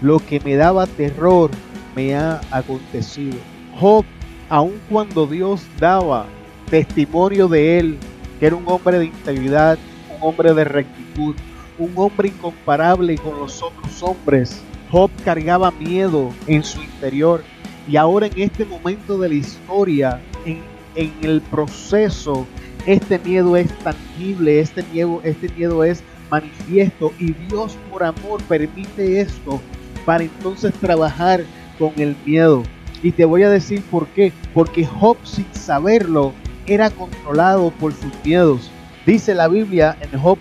lo 0.00 0.18
que 0.20 0.40
me 0.40 0.56
daba 0.56 0.86
terror 0.86 1.50
me 1.94 2.14
ha 2.14 2.40
acontecido. 2.50 3.36
Job, 3.78 4.04
aun 4.48 4.74
cuando 4.88 5.26
Dios 5.26 5.62
daba 5.78 6.26
testimonio 6.70 7.48
de 7.48 7.78
él, 7.78 7.98
que 8.38 8.46
era 8.46 8.56
un 8.56 8.64
hombre 8.66 8.98
de 8.98 9.06
integridad, 9.06 9.78
un 10.16 10.28
hombre 10.28 10.54
de 10.54 10.64
rectitud, 10.64 11.34
un 11.78 11.92
hombre 11.96 12.28
incomparable 12.28 13.16
con 13.18 13.38
los 13.38 13.62
otros 13.62 14.02
hombres. 14.02 14.62
Job 14.90 15.10
cargaba 15.24 15.70
miedo 15.70 16.30
en 16.46 16.62
su 16.62 16.82
interior 16.82 17.44
y 17.86 17.96
ahora 17.96 18.26
en 18.26 18.40
este 18.40 18.64
momento 18.64 19.18
de 19.18 19.28
la 19.28 19.34
historia, 19.34 20.20
en, 20.44 20.60
en 20.94 21.12
el 21.22 21.40
proceso, 21.40 22.46
este 22.86 23.18
miedo 23.18 23.56
es 23.56 23.68
tangible, 23.78 24.60
este 24.60 24.82
miedo, 24.92 25.20
este 25.22 25.48
miedo 25.50 25.84
es 25.84 26.02
manifiesto 26.30 27.12
y 27.18 27.32
Dios 27.32 27.76
por 27.90 28.02
amor 28.04 28.42
permite 28.44 29.20
esto 29.20 29.60
para 30.04 30.24
entonces 30.24 30.72
trabajar 30.74 31.44
con 31.78 31.92
el 31.98 32.16
miedo. 32.24 32.62
Y 33.02 33.12
te 33.12 33.24
voy 33.24 33.42
a 33.42 33.50
decir 33.50 33.82
por 33.90 34.06
qué. 34.08 34.32
Porque 34.54 34.84
Job 34.84 35.16
sin 35.22 35.46
saberlo 35.54 36.32
era 36.66 36.90
controlado 36.90 37.70
por 37.70 37.92
sus 37.92 38.12
miedos. 38.24 38.70
Dice 39.06 39.34
la 39.34 39.48
Biblia 39.48 39.96
en 40.00 40.18
Job 40.18 40.38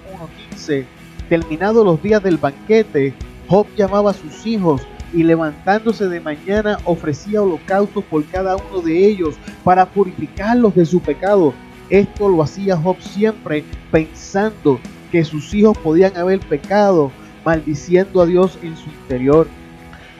1.15, 0.51 0.85
terminados 1.27 1.85
los 1.85 2.01
días 2.01 2.23
del 2.23 2.37
banquete, 2.37 3.13
Job 3.47 3.67
llamaba 3.75 4.11
a 4.11 4.13
sus 4.13 4.45
hijos 4.45 4.81
y 5.13 5.23
levantándose 5.23 6.07
de 6.07 6.19
mañana 6.19 6.77
ofrecía 6.83 7.41
holocaustos 7.41 8.03
por 8.05 8.25
cada 8.25 8.57
uno 8.57 8.81
de 8.81 9.07
ellos 9.07 9.35
para 9.63 9.85
purificarlos 9.85 10.75
de 10.75 10.85
su 10.85 10.99
pecado. 10.99 11.53
Esto 11.89 12.27
lo 12.27 12.43
hacía 12.43 12.75
Job 12.75 12.97
siempre 12.99 13.63
pensando 13.91 14.79
que 15.11 15.23
sus 15.23 15.53
hijos 15.53 15.77
podían 15.77 16.15
haber 16.17 16.39
pecado, 16.41 17.11
maldiciendo 17.45 18.21
a 18.21 18.25
Dios 18.25 18.57
en 18.61 18.75
su 18.75 18.89
interior. 18.89 19.47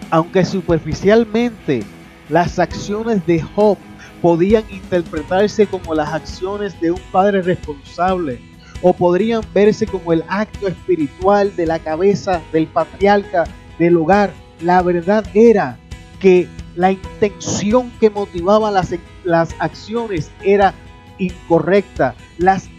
Aunque 0.10 0.46
superficialmente 0.46 1.84
las 2.30 2.60
acciones 2.60 3.26
de 3.26 3.42
Job 3.42 3.78
podían 4.22 4.64
interpretarse 4.72 5.68
como 5.68 5.94
las 5.94 6.14
acciones 6.14 6.80
de 6.80 6.92
un 6.92 7.02
padre 7.12 7.42
responsable 7.42 8.40
o 8.82 8.94
podrían 8.94 9.42
verse 9.54 9.86
como 9.86 10.14
el 10.14 10.24
acto 10.28 10.68
espiritual 10.68 11.56
de 11.56 11.66
la 11.66 11.80
cabeza 11.80 12.42
del 12.52 12.68
patriarca 12.68 13.46
del 13.80 13.98
hogar. 13.98 14.34
La 14.62 14.82
verdad 14.82 15.26
era 15.34 15.78
que 16.20 16.48
la 16.76 16.92
intención 16.92 17.92
que 18.00 18.10
motivaba 18.10 18.72
las, 18.72 18.94
las 19.24 19.50
acciones 19.60 20.32
era 20.44 20.74
incorrecta. 21.18 22.16
Las 22.38 22.70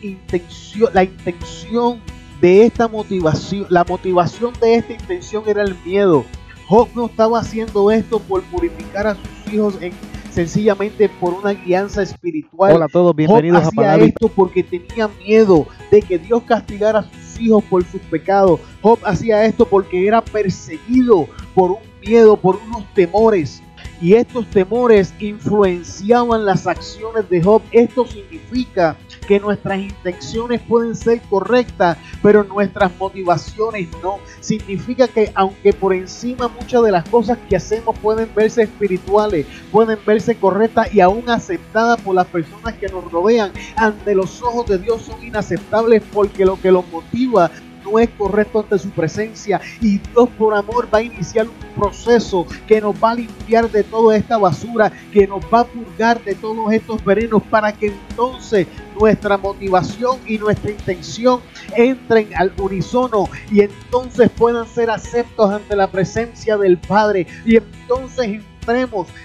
la 0.93 1.05
intención 1.05 2.00
de 2.40 2.64
esta 2.64 2.87
motivación, 2.87 3.67
la 3.69 3.85
motivación 3.85 4.52
de 4.61 4.76
esta 4.76 4.93
intención 4.93 5.45
era 5.47 5.62
el 5.62 5.76
miedo. 5.85 6.25
Job 6.69 6.88
no 6.95 7.07
estaba 7.07 7.40
haciendo 7.40 7.90
esto 7.90 8.21
por 8.21 8.43
purificar 8.45 9.07
a 9.07 9.14
sus 9.17 9.52
hijos 9.52 9.75
en 9.81 9.93
sencillamente 10.38 11.09
por 11.09 11.35
una 11.35 11.50
guianza 11.50 12.00
espiritual. 12.00 12.76
Hola 12.76 12.85
a 12.85 12.88
todos, 12.88 13.16
bienvenidos 13.16 13.61
Job 13.64 13.73
hacía 13.80 13.97
esto 13.97 14.28
porque 14.28 14.62
tenía 14.62 15.09
miedo 15.26 15.66
de 15.90 16.00
que 16.00 16.16
Dios 16.16 16.45
castigara 16.45 17.00
a 17.00 17.02
sus 17.02 17.40
hijos 17.40 17.64
por 17.64 17.85
sus 17.85 18.00
pecados. 18.02 18.61
Job 18.80 19.00
hacía 19.02 19.45
esto 19.47 19.64
porque 19.64 20.07
era 20.07 20.23
perseguido 20.23 21.26
por 21.57 21.73
un 21.73 21.78
miedo, 22.07 22.37
por 22.37 22.54
unos 22.68 22.85
temores. 22.95 23.64
Y 24.00 24.14
estos 24.14 24.49
temores 24.49 25.12
influenciaban 25.19 26.45
las 26.45 26.67
acciones 26.67 27.28
de 27.28 27.43
Job. 27.43 27.62
Esto 27.73 28.07
significa 28.07 28.97
que 29.26 29.40
nuestras 29.40 29.78
intenciones 29.78 30.61
pueden 30.62 30.97
ser 30.97 31.21
correctas, 31.23 31.99
pero 32.23 32.45
nuestras 32.45 32.90
motivaciones 32.99 33.88
no. 34.02 34.19
Significa 34.40 35.09
que 35.09 35.31
aunque 35.35 35.73
por 35.73 35.93
encima 35.93 36.49
muchas 36.49 36.83
de 36.83 36.93
las 36.93 37.09
cosas 37.09 37.38
que 37.49 37.57
hacemos 37.57 37.99
pueden 37.99 38.31
verse 38.35 38.62
espirituales, 38.62 39.47
pueden 39.71 39.99
verse 40.07 40.37
correctas 40.37 40.95
y 40.95 41.00
aún 41.00 41.28
aceptadas 41.28 42.00
por 42.00 42.14
las 42.14 42.26
personas 42.26 42.75
que 42.75 42.88
nos 42.88 43.11
rodean, 43.11 43.52
ante 43.76 44.14
los 44.14 44.40
ojos 44.43 44.67
de 44.67 44.78
Dios 44.78 45.02
son 45.02 45.23
inaceptables 45.25 46.02
porque 46.12 46.45
lo 46.45 46.59
que 46.61 46.73
los 46.73 46.88
motiva 46.90 47.50
no 47.90 47.99
es 47.99 48.09
correcto 48.11 48.61
ante 48.61 48.78
su 48.78 48.90
presencia. 48.90 49.61
Y 49.80 49.99
Dios 49.99 50.28
por 50.38 50.54
amor 50.54 50.88
va 50.92 50.99
a 50.99 51.02
iniciar 51.02 51.47
un 51.47 51.75
proceso 51.80 52.47
que 52.66 52.80
nos 52.80 52.95
va 53.02 53.12
a 53.12 53.14
limpiar 53.14 53.71
de 53.71 53.83
toda 53.83 54.16
esta 54.16 54.38
basura, 54.38 54.92
que 55.12 55.26
nos 55.26 55.42
va 55.52 55.61
a 55.61 55.64
purgar 55.64 56.23
de 56.25 56.35
todos 56.35 56.73
estos 56.73 57.04
venenos 57.04 57.42
para 57.45 57.73
que 57.73 57.87
entonces 57.87 58.66
nuestra 58.99 59.37
motivación 59.37 60.18
y 60.26 60.38
nuestra 60.38 60.71
intención 60.71 61.40
entren 61.76 62.28
al 62.37 62.52
unisono 62.59 63.28
y 63.50 63.61
entonces 63.61 64.30
puedan 64.30 64.66
ser 64.66 64.90
aceptos 64.90 65.50
ante 65.50 65.76
la 65.76 65.90
presencia 65.90 66.57
del 66.57 66.78
Padre. 66.78 67.26
Y 67.45 67.57
entonces 67.57 68.42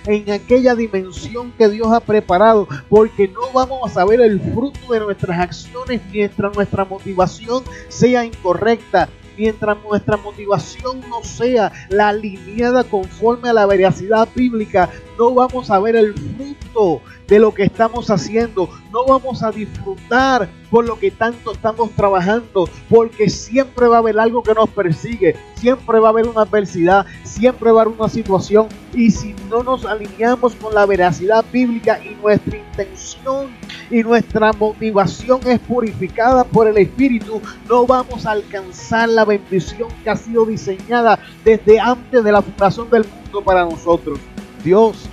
en 0.06 0.32
aquella 0.32 0.76
dimensión 0.76 1.52
que 1.58 1.70
Dios 1.70 1.88
ha 1.92 2.00
preparado, 2.00 2.68
porque 2.90 3.28
no 3.28 3.42
vamos 3.54 3.98
a 3.98 4.06
ver 4.06 4.22
el 4.22 4.40
fruto 4.40 4.94
de 4.94 5.00
nuestras 5.02 5.40
acciones 5.40 6.02
mientras 6.12 6.56
nuestra 6.56 6.86
motivación 6.86 7.64
sea 7.90 8.24
incorrecta, 8.24 9.10
mientras 9.38 9.78
nuestra 9.84 10.18
motivación 10.18 11.02
no 11.10 11.24
sea 11.24 11.72
la 11.90 12.10
alineada 12.10 12.84
conforme 12.84 13.50
a 13.50 13.54
la 13.54 13.66
veracidad 13.66 14.28
bíblica, 14.34 14.90
no 15.18 15.34
vamos 15.34 15.70
a 15.70 15.80
ver 15.80 15.96
el 15.96 16.14
fruto 16.14 17.02
de 17.28 17.40
lo 17.40 17.54
que 17.54 17.64
estamos 17.64 18.10
haciendo, 18.10 18.70
no 18.92 19.06
vamos 19.06 19.44
a 19.44 19.52
disfrutar 19.52 20.50
por 20.70 20.86
lo 20.86 20.98
que 20.98 21.12
tanto 21.12 21.52
estamos 21.52 21.92
trabajando, 21.92 22.68
porque 22.90 23.30
siempre 23.30 23.88
va 23.88 23.98
a 23.98 24.00
haber 24.00 24.20
algo 24.20 24.42
que 24.42 24.54
nos 24.54 24.70
persigue, 24.70 25.36
siempre 25.56 26.00
va 26.00 26.08
a 26.08 26.12
haber 26.12 26.28
una 26.28 26.42
adversidad, 26.42 27.06
siempre 27.24 27.72
va 27.72 27.82
a 27.82 27.84
haber 27.84 27.96
una 28.00 28.10
situación, 28.10 28.68
y 28.94 29.12
si 29.12 29.36
no 29.50 29.64
nos 29.64 29.86
alineamos 29.86 30.56
con 30.56 30.74
la 30.74 30.86
veracidad 30.86 31.46
bíblica 31.52 32.00
y 32.04 32.16
nuestra 32.16 32.58
intención 32.58 33.52
y 33.92 34.02
nuestra 34.02 34.52
motivación 34.54 35.40
es 35.46 35.60
purificada 35.60 36.44
por 36.44 36.68
el 36.68 36.78
Espíritu, 36.78 37.42
no 37.70 37.86
vamos 37.86 38.26
a 38.26 38.32
alcanzar 38.32 39.10
la 39.10 39.26
bendición 39.26 39.90
que 40.04 40.10
ha 40.10 40.16
sido 40.16 40.46
diseñada 40.46 41.20
desde 41.46 41.80
antes 41.80 42.24
de 42.24 42.32
la 42.32 42.42
fundación 42.42 42.90
del 42.90 43.06
mundo 43.06 43.44
para 43.44 43.64
nosotros. 43.64 44.20
Dios 44.64 45.10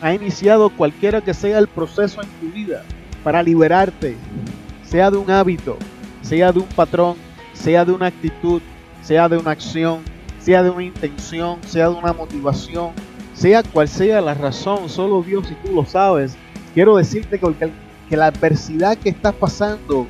ha 0.00 0.14
iniciado 0.14 0.70
cualquiera 0.70 1.20
que 1.20 1.34
sea 1.34 1.58
el 1.58 1.68
proceso 1.68 2.22
en 2.22 2.28
tu 2.40 2.54
vida 2.54 2.82
para 3.22 3.42
liberarte, 3.42 4.16
sea 4.84 5.10
de 5.10 5.18
un 5.18 5.30
hábito, 5.30 5.76
sea 6.22 6.52
de 6.52 6.60
un 6.60 6.68
patrón, 6.68 7.16
sea 7.52 7.84
de 7.84 7.92
una 7.92 8.06
actitud, 8.06 8.62
sea 9.02 9.28
de 9.28 9.36
una 9.36 9.50
acción, 9.50 10.00
sea 10.38 10.62
de 10.62 10.70
una 10.70 10.84
intención, 10.84 11.58
sea 11.66 11.88
de 11.88 11.94
una 11.94 12.12
motivación, 12.12 12.90
sea 13.34 13.62
cual 13.62 13.88
sea 13.88 14.20
la 14.20 14.34
razón, 14.34 14.88
solo 14.88 15.22
Dios 15.22 15.50
y 15.50 15.66
tú 15.66 15.74
lo 15.74 15.84
sabes. 15.84 16.36
Quiero 16.74 16.96
decirte 16.96 17.38
que, 17.38 17.70
que 18.08 18.16
la 18.16 18.26
adversidad 18.26 18.96
que 18.96 19.10
estás 19.10 19.34
pasando, 19.34 20.06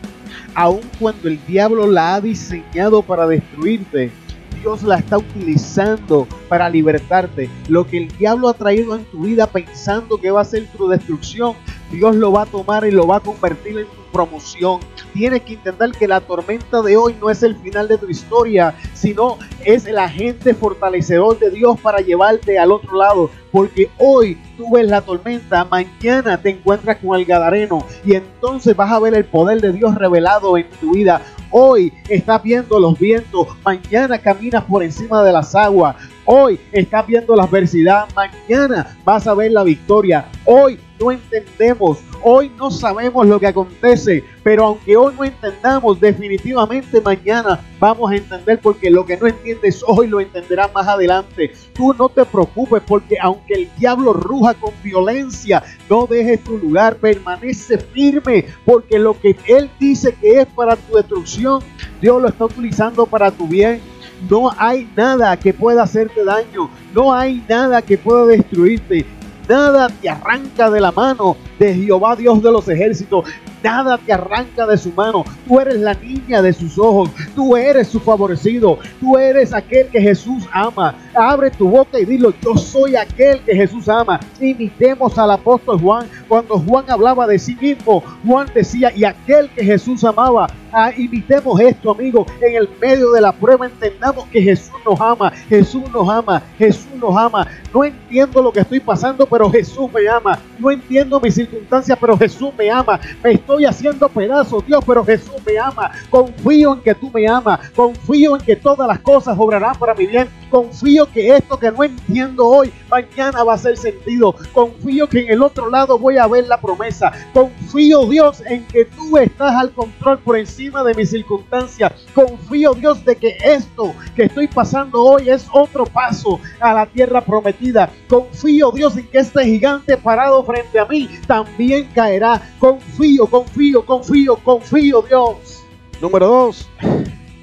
aun 0.54 0.80
cuando 0.98 1.28
el 1.28 1.44
diablo 1.46 1.86
la 1.86 2.14
ha 2.14 2.20
diseñado 2.20 3.02
para 3.02 3.26
destruirte, 3.26 4.12
Dios 4.60 4.82
la 4.82 4.96
está 4.96 5.18
utilizando 5.18 6.26
para 6.48 6.68
libertarte. 6.68 7.48
Lo 7.68 7.86
que 7.86 7.98
el 7.98 8.08
diablo 8.18 8.48
ha 8.48 8.54
traído 8.54 8.94
en 8.94 9.04
tu 9.06 9.20
vida 9.20 9.46
pensando 9.46 10.18
que 10.18 10.30
va 10.30 10.42
a 10.42 10.44
ser 10.44 10.66
tu 10.76 10.88
destrucción, 10.88 11.54
Dios 11.90 12.14
lo 12.14 12.30
va 12.32 12.42
a 12.42 12.46
tomar 12.46 12.84
y 12.84 12.90
lo 12.90 13.06
va 13.06 13.16
a 13.16 13.20
convertir 13.20 13.78
en 13.78 13.86
tu 13.86 14.12
promoción. 14.12 14.80
Tienes 15.12 15.42
que 15.42 15.54
entender 15.54 15.92
que 15.92 16.06
la 16.06 16.20
tormenta 16.20 16.82
de 16.82 16.96
hoy 16.96 17.16
no 17.20 17.30
es 17.30 17.42
el 17.42 17.56
final 17.56 17.88
de 17.88 17.98
tu 17.98 18.08
historia, 18.08 18.74
sino 18.94 19.38
es 19.64 19.86
el 19.86 19.98
agente 19.98 20.54
fortalecedor 20.54 21.38
de 21.38 21.50
Dios 21.50 21.80
para 21.80 22.00
llevarte 22.00 22.58
al 22.58 22.70
otro 22.70 22.96
lado. 22.96 23.30
Porque 23.50 23.90
hoy 23.98 24.38
tú 24.60 24.70
ves 24.70 24.86
la 24.86 25.00
tormenta, 25.00 25.64
mañana 25.64 26.36
te 26.36 26.50
encuentras 26.50 26.98
con 26.98 27.18
el 27.18 27.24
Gadareno 27.24 27.82
y 28.04 28.14
entonces 28.14 28.76
vas 28.76 28.92
a 28.92 28.98
ver 28.98 29.14
el 29.14 29.24
poder 29.24 29.58
de 29.58 29.72
Dios 29.72 29.94
revelado 29.94 30.58
en 30.58 30.68
tu 30.78 30.92
vida. 30.92 31.22
Hoy 31.50 31.94
estás 32.10 32.42
viendo 32.42 32.78
los 32.78 32.98
vientos, 32.98 33.48
mañana 33.64 34.18
caminas 34.18 34.62
por 34.64 34.82
encima 34.82 35.24
de 35.24 35.32
las 35.32 35.54
aguas. 35.54 35.96
Hoy 36.32 36.60
estás 36.70 37.08
viendo 37.08 37.34
la 37.34 37.42
adversidad, 37.42 38.06
mañana 38.14 38.96
vas 39.04 39.26
a 39.26 39.34
ver 39.34 39.50
la 39.50 39.64
victoria. 39.64 40.26
Hoy 40.44 40.78
no 41.00 41.10
entendemos, 41.10 41.98
hoy 42.22 42.52
no 42.56 42.70
sabemos 42.70 43.26
lo 43.26 43.40
que 43.40 43.48
acontece, 43.48 44.22
pero 44.44 44.66
aunque 44.66 44.96
hoy 44.96 45.12
no 45.16 45.24
entendamos, 45.24 45.98
definitivamente 45.98 47.00
mañana 47.00 47.58
vamos 47.80 48.12
a 48.12 48.14
entender 48.14 48.60
porque 48.60 48.90
lo 48.90 49.04
que 49.04 49.16
no 49.16 49.26
entiendes 49.26 49.82
hoy 49.84 50.06
lo 50.06 50.20
entenderás 50.20 50.72
más 50.72 50.86
adelante. 50.86 51.50
Tú 51.74 51.92
no 51.94 52.08
te 52.08 52.24
preocupes 52.24 52.80
porque 52.86 53.16
aunque 53.20 53.54
el 53.54 53.68
diablo 53.76 54.12
ruja 54.12 54.54
con 54.54 54.72
violencia, 54.84 55.64
no 55.88 56.06
dejes 56.06 56.44
tu 56.44 56.58
lugar, 56.58 56.94
permanece 56.94 57.76
firme 57.76 58.44
porque 58.64 59.00
lo 59.00 59.18
que 59.18 59.34
él 59.48 59.68
dice 59.80 60.14
que 60.14 60.42
es 60.42 60.46
para 60.46 60.76
tu 60.76 60.94
destrucción, 60.94 61.60
Dios 62.00 62.22
lo 62.22 62.28
está 62.28 62.44
utilizando 62.44 63.04
para 63.04 63.32
tu 63.32 63.48
bien. 63.48 63.89
No 64.28 64.50
hay 64.58 64.88
nada 64.96 65.36
que 65.36 65.54
pueda 65.54 65.84
hacerte 65.84 66.24
daño. 66.24 66.68
No 66.94 67.12
hay 67.12 67.42
nada 67.48 67.80
que 67.82 67.96
pueda 67.96 68.26
destruirte. 68.26 69.06
Nada 69.48 69.88
te 69.88 70.08
arranca 70.08 70.70
de 70.70 70.80
la 70.80 70.92
mano 70.92 71.36
de 71.58 71.74
Jehová 71.74 72.14
Dios 72.16 72.42
de 72.42 72.52
los 72.52 72.68
ejércitos. 72.68 73.24
Nada 73.62 73.98
te 73.98 74.12
arranca 74.12 74.66
de 74.66 74.76
su 74.76 74.92
mano. 74.92 75.24
Tú 75.46 75.60
eres 75.60 75.76
la 75.76 75.94
niña 75.94 76.42
de 76.42 76.52
sus 76.52 76.78
ojos. 76.78 77.10
Tú 77.34 77.56
eres 77.56 77.88
su 77.88 78.00
favorecido. 78.00 78.78
Tú 79.00 79.18
eres 79.18 79.52
aquel 79.52 79.88
que 79.88 80.00
Jesús 80.00 80.44
ama. 80.52 80.94
Abre 81.14 81.50
tu 81.50 81.68
boca 81.68 81.98
y 81.98 82.04
dilo, 82.04 82.32
yo 82.42 82.56
soy 82.56 82.96
aquel 82.96 83.40
que 83.40 83.54
Jesús 83.54 83.88
ama. 83.88 84.20
Imitemos 84.40 85.18
al 85.18 85.30
apóstol 85.32 85.80
Juan. 85.80 86.08
Cuando 86.28 86.58
Juan 86.58 86.84
hablaba 86.88 87.26
de 87.26 87.38
sí 87.38 87.56
mismo, 87.60 88.02
Juan 88.26 88.48
decía, 88.54 88.92
y 88.94 89.04
aquel 89.04 89.50
que 89.50 89.64
Jesús 89.64 90.04
amaba. 90.04 90.48
Ah, 90.72 90.92
imitemos 90.96 91.60
esto, 91.60 91.90
amigo. 91.90 92.24
En 92.40 92.54
el 92.54 92.68
medio 92.80 93.10
de 93.10 93.20
la 93.20 93.32
prueba 93.32 93.66
entendamos 93.66 94.26
que 94.28 94.40
Jesús 94.40 94.72
nos 94.86 95.00
ama. 95.00 95.30
Jesús 95.48 95.82
nos 95.92 96.08
ama. 96.08 96.42
Jesús 96.58 96.86
nos 97.00 97.16
ama. 97.16 97.46
No 97.74 97.84
entiendo 97.84 98.40
lo 98.40 98.52
que 98.52 98.60
estoy 98.60 98.78
pasando, 98.78 99.26
pero 99.26 99.50
Jesús 99.50 99.90
me 99.92 100.08
ama. 100.08 100.38
No 100.58 100.70
entiendo 100.70 101.20
mis 101.20 101.34
circunstancias, 101.34 101.98
pero 102.00 102.16
Jesús 102.16 102.50
me 102.56 102.70
ama. 102.70 103.00
Me 103.22 103.32
estoy 103.32 103.49
haciendo 103.58 104.08
pedazos, 104.08 104.66
Dios, 104.66 104.82
pero 104.86 105.04
Jesús 105.04 105.34
me 105.46 105.58
ama. 105.58 105.90
Confío 106.08 106.74
en 106.74 106.80
que 106.80 106.94
tú 106.94 107.10
me 107.12 107.26
amas. 107.28 107.70
Confío 107.70 108.36
en 108.36 108.42
que 108.42 108.56
todas 108.56 108.86
las 108.86 109.00
cosas 109.00 109.36
obrarán 109.38 109.74
para 109.76 109.94
mi 109.94 110.06
bien. 110.06 110.28
Confío 110.50 111.06
que 111.06 111.36
esto 111.36 111.58
que 111.58 111.70
no 111.70 111.84
entiendo 111.84 112.46
hoy, 112.46 112.72
mañana 112.90 113.44
va 113.44 113.54
a 113.54 113.58
ser 113.58 113.76
sentido. 113.76 114.34
Confío 114.52 115.08
que 115.08 115.20
en 115.20 115.30
el 115.30 115.42
otro 115.42 115.70
lado 115.70 115.98
voy 115.98 116.18
a 116.18 116.26
ver 116.26 116.48
la 116.48 116.60
promesa. 116.60 117.12
Confío, 117.32 118.06
Dios, 118.06 118.42
en 118.46 118.66
que 118.66 118.84
tú 118.84 119.16
estás 119.16 119.54
al 119.54 119.70
control 119.70 120.18
por 120.18 120.36
encima 120.36 120.82
de 120.82 120.94
mis 120.94 121.10
circunstancias. 121.10 121.92
Confío, 122.14 122.74
Dios, 122.74 123.04
de 123.04 123.14
que 123.16 123.36
esto 123.44 123.94
que 124.16 124.24
estoy 124.24 124.48
pasando 124.48 125.02
hoy 125.02 125.30
es 125.30 125.46
otro 125.52 125.84
paso 125.84 126.40
a 126.58 126.74
la 126.74 126.86
tierra 126.86 127.20
prometida. 127.20 127.88
Confío, 128.08 128.72
Dios, 128.72 128.96
en 128.96 129.06
que 129.06 129.18
este 129.18 129.44
gigante 129.44 129.96
parado 129.96 130.42
frente 130.42 130.80
a 130.80 130.84
mí 130.84 131.08
también 131.28 131.88
caerá. 131.94 132.42
Confío, 132.58 133.26
confío, 133.26 133.86
confío, 133.86 134.36
confío, 134.36 135.02
Dios. 135.02 135.62
Número 136.00 136.26
dos, 136.26 136.68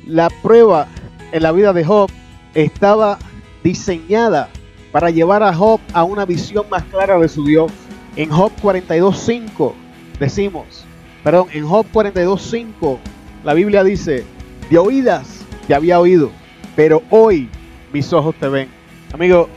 la 0.05 0.29
prueba 0.41 0.87
en 1.31 1.43
la 1.43 1.51
vida 1.51 1.71
de 1.71 1.85
Job 1.85 2.09
estaba 2.53 3.19
diseñada 3.63 4.49
para 4.91 5.09
llevar 5.09 5.43
a 5.43 5.53
Job 5.53 5.79
a 5.93 6.03
una 6.03 6.25
visión 6.25 6.65
más 6.69 6.83
clara 6.83 7.17
de 7.19 7.29
su 7.29 7.45
Dios. 7.45 7.71
En 8.15 8.29
Job 8.29 8.51
42.5 8.61 9.73
decimos, 10.19 10.85
perdón, 11.23 11.47
en 11.53 11.67
Job 11.67 11.85
42.5 11.93 12.97
la 13.43 13.53
Biblia 13.53 13.83
dice, 13.83 14.25
de 14.69 14.77
oídas 14.77 15.45
te 15.67 15.75
había 15.75 15.99
oído, 15.99 16.31
pero 16.75 17.03
hoy 17.09 17.49
mis 17.93 18.11
ojos 18.13 18.35
te 18.35 18.47
ven. 18.47 18.69
Amigo, 19.13 19.49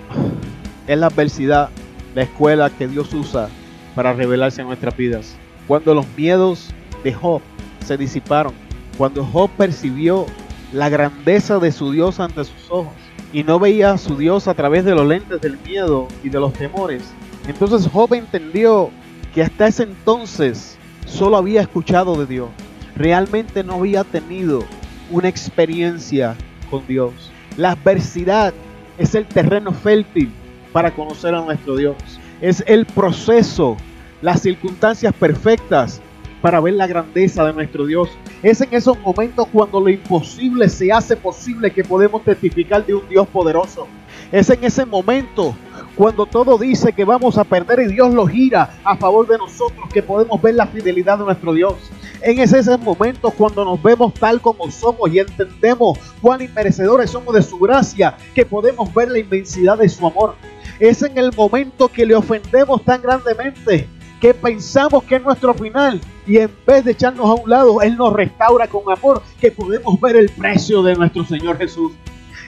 es 0.87 0.99
la 0.99 1.06
adversidad, 1.06 1.70
la 2.14 2.23
escuela 2.23 2.70
que 2.70 2.88
Dios 2.88 3.12
usa 3.14 3.49
para 3.94 4.12
revelarse 4.12 4.61
en 4.61 4.68
nuestras 4.68 4.97
vidas. 4.97 5.37
Cuando 5.66 5.94
los 5.94 6.06
miedos 6.16 6.70
de 7.04 7.12
Job 7.12 7.40
se 7.87 7.97
disiparon, 7.97 8.52
cuando 8.99 9.25
Job 9.25 9.50
percibió 9.56 10.26
la 10.72 10.88
grandeza 10.88 11.58
de 11.58 11.72
su 11.72 11.92
Dios 11.92 12.20
ante 12.20 12.44
sus 12.44 12.70
ojos 12.70 12.92
y 13.32 13.42
no 13.42 13.58
veía 13.58 13.92
a 13.92 13.98
su 13.98 14.16
Dios 14.16 14.48
a 14.48 14.54
través 14.54 14.84
de 14.84 14.94
los 14.94 15.06
lentes 15.06 15.40
del 15.40 15.58
miedo 15.58 16.08
y 16.22 16.28
de 16.28 16.40
los 16.40 16.52
temores. 16.52 17.02
Entonces 17.46 17.88
Job 17.92 18.14
entendió 18.14 18.90
que 19.34 19.42
hasta 19.42 19.68
ese 19.68 19.84
entonces 19.84 20.78
solo 21.06 21.36
había 21.36 21.62
escuchado 21.62 22.16
de 22.16 22.26
Dios. 22.26 22.48
Realmente 22.96 23.64
no 23.64 23.74
había 23.74 24.04
tenido 24.04 24.64
una 25.11 25.28
experiencia 25.28 26.37
con 26.70 26.87
Dios. 26.87 27.12
La 27.56 27.72
adversidad 27.72 28.52
es 28.98 29.14
el 29.14 29.26
terreno 29.26 29.72
fértil 29.72 30.30
para 30.72 30.92
conocer 30.92 31.35
a 31.35 31.40
nuestro 31.40 31.76
Dios. 31.76 31.96
Es 32.40 32.62
el 32.66 32.87
proceso, 32.87 33.76
las 34.22 34.40
circunstancias 34.42 35.12
perfectas 35.14 36.00
para 36.40 36.61
ver 36.61 36.74
la 36.74 36.87
grandeza 36.87 37.44
de 37.44 37.53
nuestro 37.53 37.87
Dios. 37.87 38.09
Es 38.42 38.61
en 38.61 38.72
esos 38.72 38.98
momentos 39.00 39.46
cuando 39.53 39.81
lo 39.81 39.88
imposible 39.88 40.68
se 40.68 40.92
hace 40.92 41.16
posible 41.16 41.70
que 41.70 41.85
podemos 41.85 42.22
testificar 42.22 42.85
de 42.85 42.94
un 42.94 43.09
Dios 43.09 43.26
poderoso. 43.29 43.87
Es 44.33 44.48
en 44.50 44.62
ese 44.64 44.85
momento 44.87 45.55
cuando 45.96 46.24
todo 46.24 46.57
dice 46.57 46.92
que 46.92 47.05
vamos 47.05 47.37
a 47.37 47.44
perder 47.44 47.81
y 47.81 47.92
Dios 47.92 48.14
lo 48.14 48.26
gira 48.26 48.70
a 48.85 48.96
favor 48.96 49.26
de 49.26 49.38
nosotros 49.38 49.88
que 49.92 50.03
podemos 50.03 50.40
ver 50.40 50.55
la 50.55 50.66
fidelidad 50.66 51.18
de 51.18 51.24
nuestro 51.24 51.53
Dios. 51.53 51.74
En 52.22 52.38
ese, 52.38 52.76
momento 52.79 53.31
cuando 53.31 53.64
nos 53.64 53.83
vemos 53.83 54.14
tal 54.14 54.40
como 54.40 54.70
somos 54.70 55.12
y 55.12 55.18
entendemos 55.18 55.98
cuán 56.20 56.42
inmerecedores 56.42 57.11
somos 57.11 57.35
de 57.35 57.42
su 57.42 57.59
gracia 57.59 58.16
que 58.35 58.44
podemos 58.44 58.92
ver 58.94 59.11
la 59.11 59.18
inmensidad 59.18 59.79
de 59.79 59.88
su 59.88 60.07
amor. 60.07 60.35
Es 60.79 61.03
en 61.03 61.16
el 61.18 61.33
momento 61.35 61.88
que 61.88 62.07
le 62.07 62.14
ofendemos 62.14 62.85
tan 62.85 63.03
grandemente 63.03 63.88
que 64.20 64.35
pensamos 64.35 65.02
que 65.04 65.16
es 65.16 65.22
nuestro 65.22 65.54
final 65.54 66.00
y 66.26 66.38
en 66.38 66.50
vez 66.66 66.85
de 66.85 66.92
echarnos 66.92 67.26
a 67.26 67.35
un 67.42 67.48
lado, 67.48 67.83
Él 67.83 67.96
nos 67.96 68.12
restaura 68.12 68.68
con 68.68 68.83
amor, 68.92 69.22
que 69.40 69.50
podemos 69.50 70.00
ver 70.00 70.16
el 70.16 70.28
precio 70.28 70.83
de 70.83 70.94
nuestro 70.94 71.24
Señor 71.24 71.56
Jesús. 71.56 71.92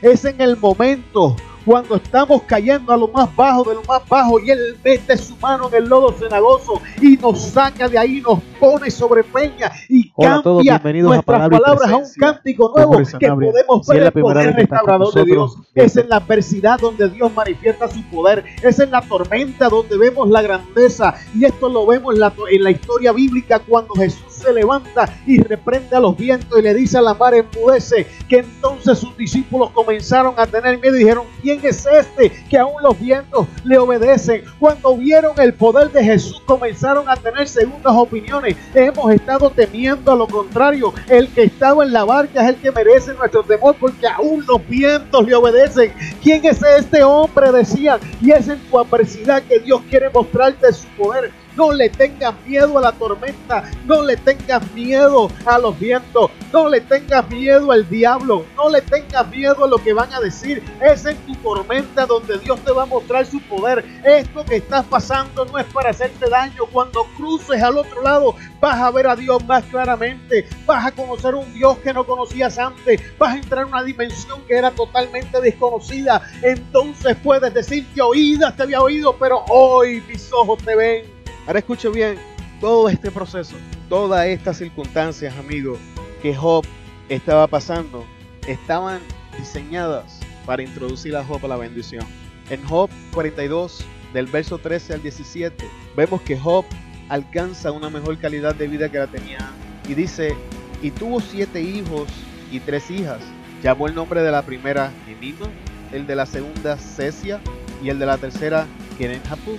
Es 0.02 0.24
en 0.24 0.40
el 0.40 0.56
momento 0.56 1.35
cuando 1.64 1.96
estamos 1.96 2.42
cayendo 2.42 2.92
a 2.92 2.96
lo 2.96 3.09
más 3.09 3.35
bajo 3.35 3.64
de 3.64 3.75
lo 3.75 3.83
más 3.85 4.07
bajo 4.09 4.40
y 4.40 4.51
Él 4.51 4.77
mete 4.83 5.16
su 5.16 5.37
mano 5.37 5.68
en 5.68 5.83
el 5.83 5.88
lodo 5.88 6.12
cenagoso 6.12 6.81
y 7.01 7.16
nos 7.16 7.40
saca 7.40 7.88
de 7.88 7.98
ahí, 7.98 8.20
nos 8.20 8.40
pone 8.59 8.90
sobre 8.90 9.25
peña 9.25 9.70
y 9.88 10.11
cambia 10.12 10.81
nuestras 11.03 11.48
palabras 11.48 11.90
a 11.90 11.96
un 11.96 12.09
cántico 12.18 12.72
nuevo 12.75 12.98
que 13.18 13.29
podemos 13.29 13.87
ver 13.87 14.03
el 14.03 14.12
poder 14.12 14.55
restaurador 14.55 15.14
de 15.14 15.25
Dios. 15.25 15.57
Es 15.75 15.96
en 15.96 16.09
la 16.09 16.16
adversidad 16.16 16.79
donde 16.79 17.09
Dios 17.09 17.33
manifiesta 17.35 17.88
su 17.88 18.03
poder. 18.05 18.44
Es 18.62 18.79
en 18.79 18.90
la 18.90 19.01
tormenta 19.03 19.68
donde 19.68 19.96
vemos 19.96 20.29
la 20.29 20.42
grandeza. 20.42 21.14
Y 21.35 21.44
esto 21.44 21.68
lo 21.68 21.87
vemos 21.87 22.14
en 22.14 22.20
la, 22.20 22.33
en 22.51 22.62
la 22.62 22.70
historia 22.70 23.12
bíblica 23.12 23.59
cuando 23.61 23.94
Jesús 23.94 24.32
se 24.42 24.52
levanta 24.52 25.09
y 25.26 25.40
reprende 25.40 25.96
a 25.96 26.00
los 26.00 26.16
vientos 26.16 26.59
y 26.59 26.62
le 26.62 26.74
dice 26.74 26.98
a 26.98 27.02
la 27.02 27.14
mar 27.14 27.35
enmudece, 27.35 28.07
que 28.28 28.38
entonces 28.38 28.98
sus 28.98 29.16
discípulos 29.16 29.70
comenzaron 29.70 30.35
a 30.37 30.46
tener 30.46 30.78
miedo 30.78 30.96
y 30.96 31.00
dijeron, 31.00 31.24
¿quién 31.40 31.61
es 31.62 31.87
este 31.87 32.31
que 32.48 32.59
aún 32.59 32.83
los 32.83 32.98
vientos 32.98 33.46
le 33.64 33.78
obedecen? 33.78 34.44
Cuando 34.59 34.96
vieron 34.96 35.33
el 35.40 35.55
poder 35.55 35.90
de 35.90 36.05
Jesús 36.05 36.42
comenzaron 36.46 37.09
a 37.09 37.16
tener 37.16 37.48
segundas 37.48 37.92
opiniones. 37.94 38.57
Hemos 38.74 39.12
estado 39.12 39.50
temiendo 39.50 40.12
a 40.12 40.16
lo 40.16 40.26
contrario. 40.26 40.92
El 41.09 41.28
que 41.28 41.44
estaba 41.44 41.85
en 41.85 41.92
la 41.92 42.05
barca 42.05 42.42
es 42.42 42.48
el 42.50 42.57
que 42.57 42.70
merece 42.72 43.14
nuestro 43.14 43.42
temor 43.42 43.76
porque 43.78 44.07
aún 44.07 44.44
los 44.46 44.66
vientos 44.66 45.26
le 45.26 45.35
obedecen. 45.35 45.92
¿Quién 46.22 46.44
es 46.44 46.62
este 46.62 47.02
hombre? 47.02 47.52
Decían. 47.52 48.00
Y 48.20 48.31
es 48.31 48.48
en 48.48 48.59
tu 48.61 48.78
adversidad 48.78 49.42
que 49.42 49.59
Dios 49.61 49.83
quiere 49.88 50.11
mostrarte 50.11 50.72
su 50.72 50.87
poder. 50.88 51.41
No 51.56 51.72
le 51.72 51.90
tengas 51.90 52.34
miedo 52.46 52.78
a 52.78 52.80
la 52.80 52.92
tormenta. 52.92 53.70
No 53.86 54.02
le 54.02 54.16
tengas 54.16 54.70
miedo 54.72 55.30
a 55.44 55.58
los 55.58 55.78
vientos. 55.78 56.30
No 56.52 56.68
le 56.68 56.80
tengas 56.80 57.28
miedo 57.28 57.72
al 57.72 57.88
diablo. 57.88 58.44
No 58.56 58.70
le 58.70 58.80
tengas 58.82 59.28
miedo 59.28 59.64
a 59.64 59.68
lo 59.68 59.78
que 59.78 59.92
van 59.92 60.12
a 60.12 60.20
decir. 60.20 60.62
Es 60.80 61.04
en 61.04 61.16
tu 61.18 61.34
tormenta 61.36 62.06
donde 62.06 62.38
Dios 62.38 62.60
te 62.60 62.72
va 62.72 62.84
a 62.84 62.86
mostrar 62.86 63.26
su 63.26 63.40
poder. 63.42 63.84
Esto 64.04 64.44
que 64.44 64.56
estás 64.56 64.84
pasando 64.86 65.44
no 65.44 65.58
es 65.58 65.66
para 65.66 65.90
hacerte 65.90 66.28
daño. 66.28 66.64
Cuando 66.72 67.04
cruces 67.16 67.62
al 67.62 67.76
otro 67.76 68.02
lado 68.02 68.34
vas 68.60 68.80
a 68.80 68.90
ver 68.90 69.06
a 69.06 69.16
Dios 69.16 69.44
más 69.44 69.64
claramente. 69.64 70.48
Vas 70.66 70.86
a 70.86 70.92
conocer 70.92 71.34
un 71.34 71.52
Dios 71.52 71.78
que 71.78 71.92
no 71.92 72.04
conocías 72.04 72.58
antes. 72.58 73.00
Vas 73.18 73.34
a 73.34 73.36
entrar 73.36 73.62
en 73.62 73.68
una 73.68 73.82
dimensión 73.82 74.42
que 74.46 74.56
era 74.56 74.70
totalmente 74.70 75.40
desconocida. 75.40 76.22
Entonces 76.42 77.16
puedes 77.22 77.52
decir 77.52 77.86
que 77.94 78.00
oídas 78.00 78.56
te 78.56 78.62
había 78.62 78.80
oído, 78.80 79.16
pero 79.18 79.44
hoy 79.48 80.02
mis 80.08 80.32
ojos 80.32 80.58
te 80.64 80.74
ven. 80.74 81.21
Ahora 81.46 81.59
escuche 81.59 81.88
bien, 81.88 82.18
todo 82.61 82.88
este 82.88 83.11
proceso, 83.11 83.57
todas 83.88 84.26
estas 84.26 84.59
circunstancias, 84.59 85.37
amigos, 85.37 85.78
que 86.22 86.35
Job 86.35 86.64
estaba 87.09 87.48
pasando, 87.48 88.05
estaban 88.46 89.00
diseñadas 89.37 90.20
para 90.46 90.62
introducir 90.62 91.16
a 91.16 91.24
Job 91.24 91.44
a 91.44 91.48
la 91.48 91.57
bendición. 91.57 92.07
En 92.48 92.62
Job 92.64 92.90
42, 93.12 93.85
del 94.12 94.26
verso 94.26 94.59
13 94.59 94.94
al 94.94 95.02
17, 95.02 95.64
vemos 95.96 96.22
que 96.22 96.38
Job 96.38 96.64
alcanza 97.09 97.72
una 97.72 97.90
mejor 97.90 98.18
calidad 98.18 98.55
de 98.55 98.68
vida 98.68 98.88
que 98.88 98.98
la 98.98 99.09
tenía 99.09 99.50
y 99.88 99.94
dice, 99.94 100.37
y 100.81 100.92
tuvo 100.92 101.20
siete 101.20 101.61
hijos 101.61 102.09
y 102.52 102.61
tres 102.61 102.88
hijas. 102.88 103.20
Llamó 103.64 103.88
el 103.88 103.96
nombre 103.96 104.22
de 104.22 104.31
la 104.31 104.42
primera 104.42 104.92
Emima, 105.09 105.46
el 105.92 106.07
de 106.07 106.14
la 106.14 106.26
segunda 106.26 106.76
Cesia 106.76 107.40
y 107.83 107.88
el 107.88 107.98
de 107.98 108.07
la 108.07 108.18
tercera 108.18 108.66
Keren 108.96 109.22
Hapuk. 109.28 109.59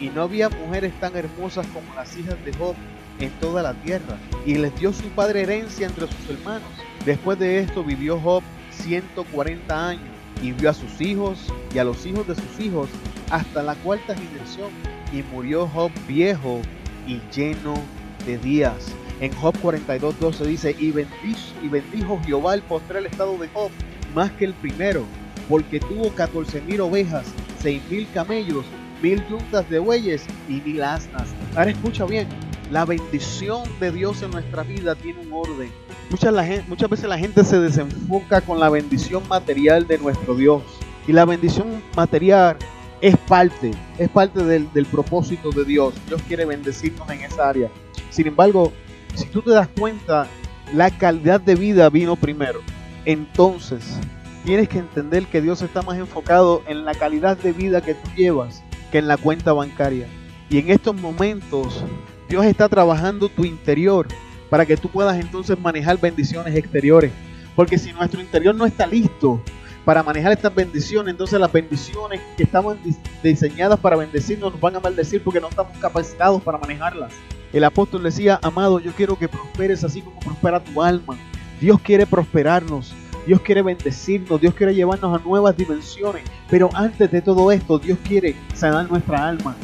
Y 0.00 0.08
no 0.08 0.22
había 0.22 0.48
mujeres 0.48 0.92
tan 1.00 1.16
hermosas 1.16 1.66
como 1.68 1.94
las 1.94 2.16
hijas 2.16 2.36
de 2.44 2.52
Job 2.54 2.74
en 3.20 3.30
toda 3.40 3.62
la 3.62 3.74
tierra. 3.74 4.18
Y 4.46 4.54
les 4.54 4.74
dio 4.78 4.92
su 4.92 5.08
padre 5.10 5.42
herencia 5.42 5.86
entre 5.86 6.06
sus 6.06 6.30
hermanos. 6.30 6.68
Después 7.04 7.38
de 7.38 7.60
esto 7.60 7.84
vivió 7.84 8.18
Job 8.20 8.42
140 8.70 9.88
años 9.88 10.04
y 10.42 10.52
vio 10.52 10.70
a 10.70 10.74
sus 10.74 11.00
hijos 11.00 11.52
y 11.74 11.78
a 11.78 11.84
los 11.84 12.04
hijos 12.04 12.26
de 12.26 12.34
sus 12.34 12.60
hijos 12.60 12.88
hasta 13.30 13.62
la 13.62 13.74
cuarta 13.76 14.14
generación. 14.14 14.70
Y 15.12 15.22
murió 15.22 15.68
Job 15.68 15.92
viejo 16.08 16.62
y 17.06 17.20
lleno 17.34 17.74
de 18.26 18.38
días. 18.38 18.92
En 19.20 19.32
Job 19.34 19.54
42.12 19.62 20.44
dice, 20.46 20.76
y 20.78 20.90
bendijo, 20.90 21.38
y 21.62 21.68
bendijo 21.68 22.20
Jehová 22.24 22.54
el 22.54 22.62
postrer 22.62 23.06
estado 23.06 23.36
de 23.38 23.48
Job 23.48 23.70
más 24.14 24.30
que 24.32 24.44
el 24.44 24.54
primero, 24.54 25.04
porque 25.48 25.80
tuvo 25.80 26.12
14.000 26.14 26.80
ovejas, 26.80 27.26
6.000 27.62 28.06
camellos, 28.12 28.64
mil 29.02 29.22
yuntas 29.28 29.68
de 29.68 29.78
bueyes 29.80 30.24
y 30.48 30.60
mil 30.60 30.82
asnas. 30.82 31.28
Ahora 31.56 31.70
escucha 31.70 32.04
bien, 32.04 32.28
la 32.70 32.84
bendición 32.84 33.64
de 33.80 33.90
Dios 33.90 34.22
en 34.22 34.30
nuestra 34.30 34.62
vida 34.62 34.94
tiene 34.94 35.20
un 35.20 35.32
orden. 35.32 35.70
Muchas, 36.08 36.32
la 36.32 36.44
gente, 36.44 36.64
muchas 36.68 36.88
veces 36.88 37.08
la 37.08 37.18
gente 37.18 37.44
se 37.44 37.58
desenfoca 37.58 38.40
con 38.40 38.60
la 38.60 38.70
bendición 38.70 39.26
material 39.28 39.86
de 39.86 39.98
nuestro 39.98 40.34
Dios. 40.34 40.62
Y 41.06 41.12
la 41.12 41.24
bendición 41.24 41.82
material 41.96 42.56
es 43.00 43.16
parte, 43.16 43.72
es 43.98 44.08
parte 44.08 44.44
del, 44.44 44.72
del 44.72 44.86
propósito 44.86 45.50
de 45.50 45.64
Dios. 45.64 45.94
Dios 46.06 46.22
quiere 46.28 46.44
bendecirnos 46.44 47.10
en 47.10 47.22
esa 47.22 47.48
área. 47.48 47.70
Sin 48.10 48.28
embargo, 48.28 48.72
si 49.14 49.26
tú 49.26 49.42
te 49.42 49.50
das 49.50 49.68
cuenta, 49.78 50.28
la 50.72 50.90
calidad 50.90 51.40
de 51.40 51.56
vida 51.56 51.90
vino 51.90 52.14
primero. 52.14 52.60
Entonces, 53.04 53.98
tienes 54.44 54.68
que 54.68 54.78
entender 54.78 55.26
que 55.26 55.42
Dios 55.42 55.60
está 55.60 55.82
más 55.82 55.98
enfocado 55.98 56.62
en 56.68 56.84
la 56.84 56.94
calidad 56.94 57.36
de 57.36 57.52
vida 57.52 57.80
que 57.80 57.94
tú 57.94 58.08
llevas 58.16 58.62
que 58.92 58.98
en 58.98 59.08
la 59.08 59.16
cuenta 59.16 59.52
bancaria. 59.52 60.06
Y 60.48 60.58
en 60.58 60.70
estos 60.70 60.94
momentos 60.94 61.82
Dios 62.28 62.44
está 62.44 62.68
trabajando 62.68 63.28
tu 63.28 63.44
interior 63.44 64.06
para 64.50 64.66
que 64.66 64.76
tú 64.76 64.88
puedas 64.88 65.18
entonces 65.18 65.58
manejar 65.58 65.98
bendiciones 65.98 66.54
exteriores. 66.54 67.10
Porque 67.56 67.78
si 67.78 67.92
nuestro 67.92 68.20
interior 68.20 68.54
no 68.54 68.66
está 68.66 68.86
listo 68.86 69.42
para 69.84 70.02
manejar 70.02 70.32
estas 70.32 70.54
bendiciones, 70.54 71.10
entonces 71.12 71.40
las 71.40 71.50
bendiciones 71.50 72.20
que 72.36 72.44
estaban 72.44 72.78
diseñadas 73.22 73.80
para 73.80 73.96
bendecirnos 73.96 74.52
nos 74.52 74.60
van 74.60 74.76
a 74.76 74.80
maldecir 74.80 75.22
porque 75.24 75.40
no 75.40 75.48
estamos 75.48 75.76
capacitados 75.78 76.42
para 76.42 76.58
manejarlas. 76.58 77.12
El 77.52 77.64
apóstol 77.64 78.02
decía, 78.02 78.38
amado, 78.42 78.78
yo 78.78 78.92
quiero 78.92 79.18
que 79.18 79.28
prosperes 79.28 79.84
así 79.84 80.00
como 80.00 80.20
prospera 80.20 80.62
tu 80.62 80.82
alma. 80.82 81.16
Dios 81.60 81.80
quiere 81.80 82.06
prosperarnos, 82.06 82.94
Dios 83.26 83.40
quiere 83.40 83.62
bendecirnos, 83.62 84.40
Dios 84.40 84.54
quiere 84.54 84.74
llevarnos 84.74 85.18
a 85.18 85.24
nuevas 85.24 85.56
dimensiones. 85.56 86.22
Pero 86.50 86.68
antes 86.74 87.10
de 87.10 87.22
todo 87.22 87.52
esto, 87.52 87.78
Dios 87.78 87.98
quiere 88.06 88.34
sanar 88.54 88.90
nuestra 88.90 89.28
alma. 89.28 89.54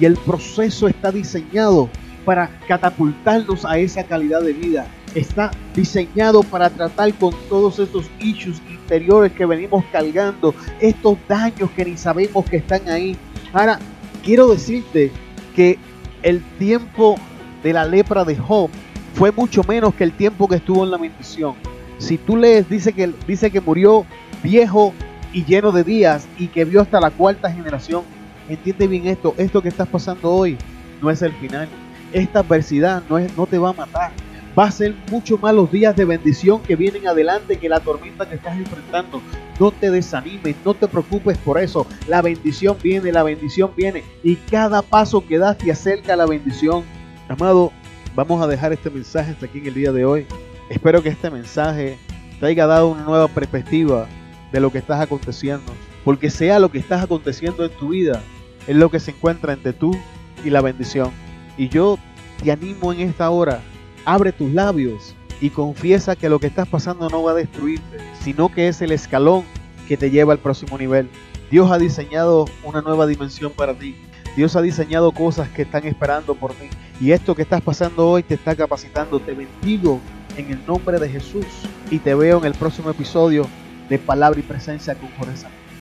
Y 0.00 0.04
el 0.04 0.16
proceso 0.16 0.88
está 0.88 1.10
diseñado 1.10 1.88
para 2.24 2.48
catapultarnos 2.68 3.64
a 3.64 3.78
esa 3.78 4.04
calidad 4.04 4.42
de 4.42 4.52
vida. 4.52 4.86
Está 5.14 5.50
diseñado 5.74 6.42
para 6.42 6.68
tratar 6.68 7.14
con 7.14 7.34
todos 7.48 7.78
estos 7.78 8.10
issues 8.20 8.60
interiores 8.70 9.32
que 9.32 9.46
venimos 9.46 9.82
cargando, 9.90 10.54
estos 10.80 11.16
daños 11.26 11.70
que 11.70 11.84
ni 11.86 11.96
sabemos 11.96 12.44
que 12.44 12.58
están 12.58 12.86
ahí. 12.88 13.16
Ahora, 13.52 13.78
quiero 14.22 14.48
decirte 14.48 15.10
que 15.56 15.78
el 16.22 16.42
tiempo 16.58 17.16
de 17.62 17.72
la 17.72 17.86
lepra 17.86 18.24
de 18.24 18.36
Job 18.36 18.68
fue 19.14 19.32
mucho 19.32 19.62
menos 19.64 19.94
que 19.94 20.04
el 20.04 20.12
tiempo 20.12 20.46
que 20.46 20.56
estuvo 20.56 20.84
en 20.84 20.90
la 20.90 20.98
bendición. 20.98 21.54
Si 21.98 22.18
tú 22.18 22.36
lees, 22.36 22.68
dice 22.68 22.92
que, 22.92 23.12
dice 23.26 23.50
que 23.50 23.60
murió 23.60 24.06
viejo 24.42 24.94
y 25.32 25.44
lleno 25.44 25.72
de 25.72 25.84
días 25.84 26.26
y 26.38 26.48
que 26.48 26.64
vio 26.64 26.80
hasta 26.80 27.00
la 27.00 27.10
cuarta 27.10 27.52
generación. 27.52 28.02
Entiende 28.48 28.86
bien 28.86 29.06
esto, 29.06 29.34
esto 29.36 29.60
que 29.60 29.68
estás 29.68 29.88
pasando 29.88 30.30
hoy 30.32 30.56
no 31.02 31.10
es 31.10 31.20
el 31.22 31.32
final 31.34 31.68
esta 32.12 32.40
adversidad 32.40 33.02
no, 33.08 33.18
es, 33.18 33.36
no 33.36 33.46
te 33.46 33.58
va 33.58 33.70
a 33.70 33.74
matar. 33.74 34.12
Va 34.58 34.64
a 34.64 34.70
ser 34.70 34.94
mucho 35.10 35.38
más 35.38 35.54
los 35.54 35.70
días 35.70 35.94
de 35.94 36.04
bendición 36.04 36.60
que 36.62 36.74
vienen 36.74 37.06
adelante 37.06 37.58
que 37.58 37.68
la 37.68 37.78
tormenta 37.78 38.28
que 38.28 38.34
estás 38.34 38.56
enfrentando. 38.56 39.22
No 39.60 39.70
te 39.70 39.90
desanimes, 39.90 40.56
no 40.64 40.74
te 40.74 40.88
preocupes 40.88 41.38
por 41.38 41.60
eso. 41.60 41.86
La 42.08 42.22
bendición 42.22 42.76
viene, 42.82 43.12
la 43.12 43.22
bendición 43.22 43.70
viene. 43.76 44.02
Y 44.24 44.34
cada 44.36 44.82
paso 44.82 45.24
que 45.24 45.38
das 45.38 45.58
te 45.58 45.70
acerca 45.70 46.14
a 46.14 46.16
la 46.16 46.26
bendición. 46.26 46.82
Amado, 47.28 47.72
vamos 48.16 48.42
a 48.42 48.48
dejar 48.48 48.72
este 48.72 48.90
mensaje 48.90 49.30
hasta 49.30 49.46
aquí 49.46 49.58
en 49.58 49.66
el 49.66 49.74
día 49.74 49.92
de 49.92 50.04
hoy. 50.04 50.26
Espero 50.68 51.02
que 51.02 51.08
este 51.08 51.30
mensaje 51.30 51.98
te 52.38 52.46
haya 52.46 52.66
dado 52.66 52.88
una 52.88 53.02
nueva 53.04 53.28
perspectiva 53.28 54.06
de 54.52 54.60
lo 54.60 54.70
que 54.70 54.78
estás 54.78 55.00
aconteciendo. 55.00 55.72
Porque 56.04 56.30
sea 56.30 56.58
lo 56.58 56.70
que 56.70 56.78
estás 56.78 57.02
aconteciendo 57.02 57.64
en 57.64 57.70
tu 57.72 57.88
vida, 57.88 58.22
es 58.66 58.76
lo 58.76 58.90
que 58.90 59.00
se 59.00 59.12
encuentra 59.12 59.54
entre 59.54 59.72
tú 59.72 59.96
y 60.44 60.50
la 60.50 60.60
bendición. 60.60 61.10
Y 61.56 61.68
yo 61.68 61.98
te 62.42 62.52
animo 62.52 62.92
en 62.92 63.00
esta 63.00 63.30
hora, 63.30 63.60
abre 64.04 64.32
tus 64.32 64.52
labios 64.52 65.14
y 65.40 65.50
confiesa 65.50 66.16
que 66.16 66.28
lo 66.28 66.38
que 66.38 66.48
estás 66.48 66.68
pasando 66.68 67.08
no 67.08 67.22
va 67.22 67.32
a 67.32 67.34
destruirte, 67.34 67.98
sino 68.20 68.50
que 68.50 68.68
es 68.68 68.82
el 68.82 68.92
escalón 68.92 69.44
que 69.86 69.96
te 69.96 70.10
lleva 70.10 70.34
al 70.34 70.38
próximo 70.38 70.76
nivel. 70.76 71.08
Dios 71.50 71.70
ha 71.70 71.78
diseñado 71.78 72.44
una 72.62 72.82
nueva 72.82 73.06
dimensión 73.06 73.52
para 73.52 73.74
ti. 73.74 73.96
Dios 74.36 74.54
ha 74.54 74.62
diseñado 74.62 75.12
cosas 75.12 75.48
que 75.48 75.62
están 75.62 75.86
esperando 75.86 76.34
por 76.34 76.52
ti. 76.52 76.68
Y 77.00 77.12
esto 77.12 77.34
que 77.34 77.42
estás 77.42 77.62
pasando 77.62 78.08
hoy 78.08 78.22
te 78.22 78.34
está 78.34 78.54
capacitando. 78.54 79.18
Te 79.18 79.32
bendigo 79.32 80.00
en 80.38 80.52
el 80.52 80.66
nombre 80.66 80.98
de 80.98 81.08
Jesús. 81.08 81.46
Y 81.90 81.98
te 81.98 82.14
veo 82.14 82.38
en 82.38 82.44
el 82.44 82.54
próximo 82.54 82.90
episodio 82.90 83.46
de 83.88 83.98
Palabra 83.98 84.40
y 84.40 84.42
Presencia 84.42 84.94
con 84.94 85.10
Jorge 85.18 85.36